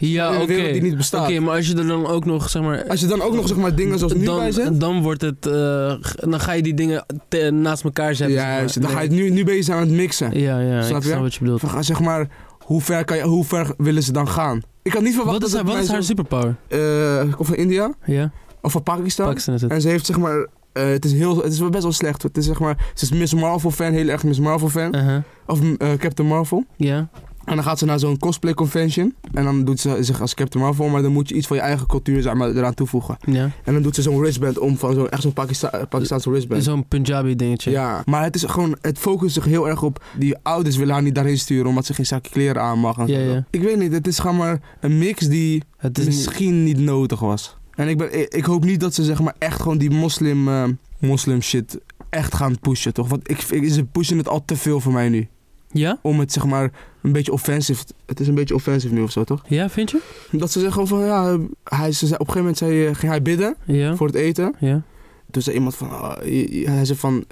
[0.00, 0.72] Ja, oké.
[0.72, 1.28] die niet bestaat.
[1.30, 2.84] Oké, maar als je er dan ook nog, zeg maar...
[2.88, 4.80] Als je dan ook nog zeg maar, dingen zoals nu dan, bij zet.
[4.80, 5.46] dan wordt het...
[5.46, 5.94] eh,
[6.30, 8.36] dan ga je die dingen te- naast elkaar zetten.
[8.36, 8.62] zeg maar.
[8.62, 10.40] Ja, dan ga je het nu, nu ben je ze aan het mixen.
[10.40, 11.08] Ja, ja, Snap ik je?
[11.08, 11.60] snap wat je bedoelt.
[11.60, 14.62] Van, Zeg maar, hoe ver, kan je, hoe ver willen ze dan gaan?
[14.88, 16.56] Ik had niet verwacht Wat is, dat haar, het wat is haar superpower?
[16.68, 18.30] Eh, of van India, Ja,
[18.62, 19.26] of van Pakistan.
[19.26, 19.70] Pakistan is het.
[19.70, 22.22] En ze heeft zeg maar, eh, het, is heel, het is wel best wel slecht.
[22.22, 24.94] Het is zeg maar, ze is Miss Marvel fan, heel erg Miss Marvel fan.
[24.96, 25.22] Uh-huh.
[25.46, 26.64] Of eh, Captain Marvel.
[26.76, 27.08] Ja,
[27.48, 29.14] En dan gaat ze naar zo'n cosplay convention.
[29.32, 31.62] En dan doet ze zich als Captain Marvel, maar dan moet je iets van je
[31.62, 33.16] eigen cultuur zeg maar, eraan toevoegen.
[33.26, 33.50] ja.
[33.64, 36.64] En dan doet ze zo'n wristband om van zo'n echt zo'n Pakista Pakistaanse wristband.
[36.64, 37.70] Zo'n Punjabi dingetje.
[37.70, 41.02] Ja, maar het is gewoon, het focust zich heel erg op, die ouders willen haar
[41.02, 42.98] niet daarheen sturen omdat ze geen zakje kleren aan mag.
[42.98, 43.44] En Ja.
[43.50, 46.04] Ik weet niet, het is gewoon maar een mix die niet...
[46.04, 47.56] misschien niet nodig was.
[47.74, 50.48] En ik, ben, ik, ik hoop niet dat ze zeg maar echt gewoon die moslim,
[50.48, 50.64] eh,
[50.98, 51.78] moslim shit
[52.10, 53.08] echt gaan pushen, toch?
[53.08, 55.28] Want ik, ik, ze pushen het al te veel voor mij nu.
[55.72, 55.98] Ja?
[56.02, 56.70] Om het zeg maar
[57.02, 59.42] een beetje offensive, het is een beetje offensive nu of zo, toch?
[59.48, 60.00] Ja, vind je?
[60.30, 63.22] Dat ze zeggen van, ja, hij, ze zei, op een gegeven moment zei, ging hij
[63.22, 63.96] bidden Ja.
[63.96, 64.54] voor het eten.
[64.58, 64.82] Ja.
[65.30, 65.88] Toen zei iemand van,
[66.24, 67.24] je- hij zei van,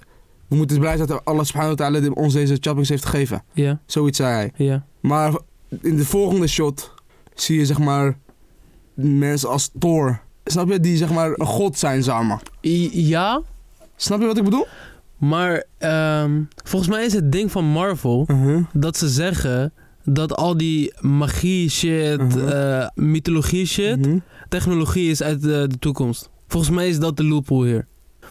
[0.49, 3.43] we moeten blij zijn dat Allah subhanahu wa ta'ala ons deze chappings heeft gegeven.
[3.53, 3.81] Ja.
[3.87, 4.67] Zoiets zei hij.
[4.67, 4.87] Ja.
[5.01, 5.39] Maar
[5.83, 6.95] in de volgende shot
[7.35, 8.19] zie je zeg maar
[8.95, 10.21] mensen als Thor.
[10.45, 10.81] Snap je?
[10.81, 12.39] Die zeg maar een god zijn samen.
[12.93, 13.43] Ja,
[13.97, 14.67] Snap je wat ik bedoel?
[15.19, 18.27] Maar ehm, volgens mij is het ding van Marvel
[18.73, 19.73] dat ze zeggen
[20.05, 22.49] dat al die magie shit, Mhm.
[22.49, 24.19] eh, mythologie shit, Mhm.
[24.49, 26.31] technologie is uit de, de toekomst.
[26.49, 27.87] Volgens mij is dat de loophole hier.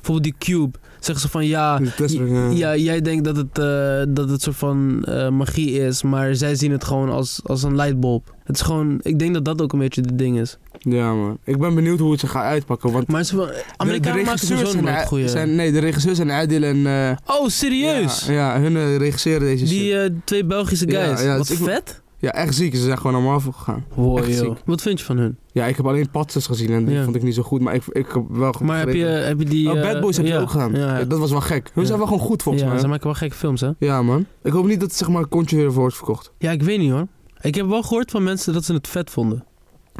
[0.05, 0.77] Bijvoorbeeld die Cube.
[0.99, 2.49] Zeggen ze van ja, Tesla, ja.
[2.49, 6.55] ja, jij denkt dat het, eh dat het soort van eh, magie is, maar zij
[6.55, 8.33] zien het gewoon als, als een lightbulb.
[8.43, 10.57] Het is gewoon, ik denk dat dat ook een beetje het ding is.
[10.79, 11.37] Ja, man.
[11.43, 12.91] Ik ben benieuwd hoe het zich gaat uitpakken.
[12.91, 15.27] Want Maar ze, Amerikanen maken sowieso zijn, goede...
[15.27, 16.85] zijn Nee, de regisseurs zijn Adil en...
[16.87, 18.25] eh, Oh, serieus?
[18.25, 19.65] Ja, ja hun regisseren deze.
[19.65, 21.25] Die twee Belgische guys.
[21.25, 22.01] Wat dus ik- vet.
[22.17, 22.75] Ja, echt ziek.
[22.75, 23.85] Ze zijn gewoon naar Marvel gegaan.
[23.93, 24.37] Wow, echt joh.
[24.37, 24.61] ziek.
[24.65, 25.37] Wat vind je van hun?
[25.51, 27.03] Ja, ik heb alleen Patses gezien en die Ja.
[27.03, 27.61] vond ik niet zo goed.
[27.61, 29.69] Maar ik, ik heb wel goed Maar heb je, heb je die...
[29.71, 30.71] Oh, eh, Bad Boys heb je ja, ook gedaan.
[30.73, 31.69] Ja, Ja, dat was wel gek.
[31.73, 31.87] Hun Ja.
[31.87, 32.79] zijn wel gewoon goed volgens ja, mij.
[32.79, 33.69] ze maken wel gekke films, hè?
[33.79, 34.25] Ja, man.
[34.43, 36.31] Ik hoop niet dat het zeg maar kontje weer wordt verkocht.
[36.37, 37.07] Ja, ik weet niet hoor.
[37.41, 39.43] Ik heb wel gehoord van mensen dat ze het vet vonden.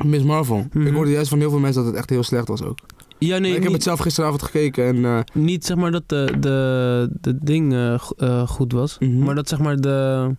[0.03, 0.68] Miss Marvel.
[0.74, 0.88] Mhm.
[0.88, 2.78] Ik hoorde juist van heel veel mensen dat het echt heel slecht was ook.
[3.18, 5.05] Ja, nee, Maar ik heb niet, het zelf gisteravond gekeken en...
[5.05, 8.97] eh, niet zeg maar dat de, de, de ding eh, go- eh, goed was.
[8.99, 9.20] Mhm.
[9.24, 10.30] Maar dat zeg maar de,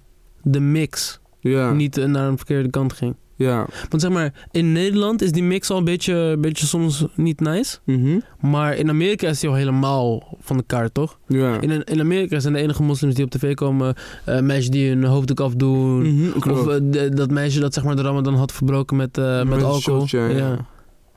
[0.43, 3.14] de mix ja, niet eh, naar een verkeerde kant ging.
[3.36, 3.66] ja.
[3.88, 7.40] Want zeg maar, in Nederland is die mix al een beetje, een beetje soms niet
[7.40, 7.78] nice.
[7.84, 8.18] Mhm.
[8.40, 11.18] Maar in Amerika is die al helemaal van de kaart, toch?
[11.26, 11.61] Ja.
[11.61, 13.94] In, in Amerika zijn de enige moslims die op tv komen
[14.24, 16.03] eh meisjes die hun hoofddoek afdoen.
[16.14, 16.51] Mhm.
[16.51, 19.78] Of eh, de- dat meisje dat zeg maar de ramadan had verbroken met, met, alcohol.
[20.07, 20.28] shotje, ja.
[20.28, 20.57] ja.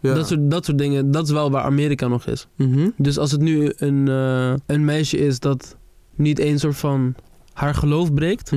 [0.01, 0.13] ja.
[0.13, 2.47] Dat, soort, dat soort dingen, dat is wel waar Amerika nog is.
[2.55, 2.89] Mhm.
[2.97, 4.07] Dus als het nu een,
[4.65, 5.77] een meisje is dat
[6.15, 7.15] niet eens soort van
[7.53, 8.51] haar geloof breekt.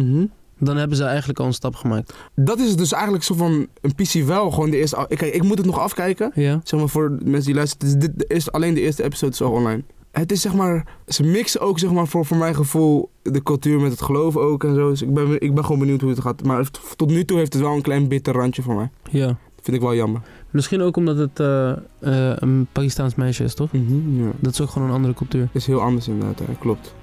[0.65, 2.15] Dan hebben ze eigenlijk al een stap gemaakt.
[2.35, 5.07] Dat is dus eigenlijk zo van een PC wel gewoon de eerste...
[5.09, 6.31] Kijk, ik moet het nog afkijken.
[6.35, 6.61] Ja.
[6.65, 7.89] Zeg maar voor mensen die luisteren.
[7.89, 9.83] Is dit, eerste, alleen de eerste episode is al online.
[10.11, 10.87] Het is zeg maar...
[11.07, 14.65] Ze mixen ook zeg maar voor, voor mijn gevoel de cultuur met het geloof ook
[14.65, 14.91] en zo.
[14.91, 16.45] Dus ik ben, ik ben gewoon benieuwd hoe het gaat.
[16.45, 18.91] Maar tot nu toe heeft het wel een klein bitter randje voor mij.
[19.11, 19.27] ja.
[19.27, 20.21] Dat vind ik wel jammer.
[20.51, 23.69] Misschien ook omdat het eh, eh, een Pakistaans meisje is, toch?
[23.73, 24.31] Ja.
[24.41, 25.49] Dat is ook gewoon een andere cultuur.
[25.53, 26.45] Is heel anders inderdaad, hè.
[26.59, 26.95] klopt.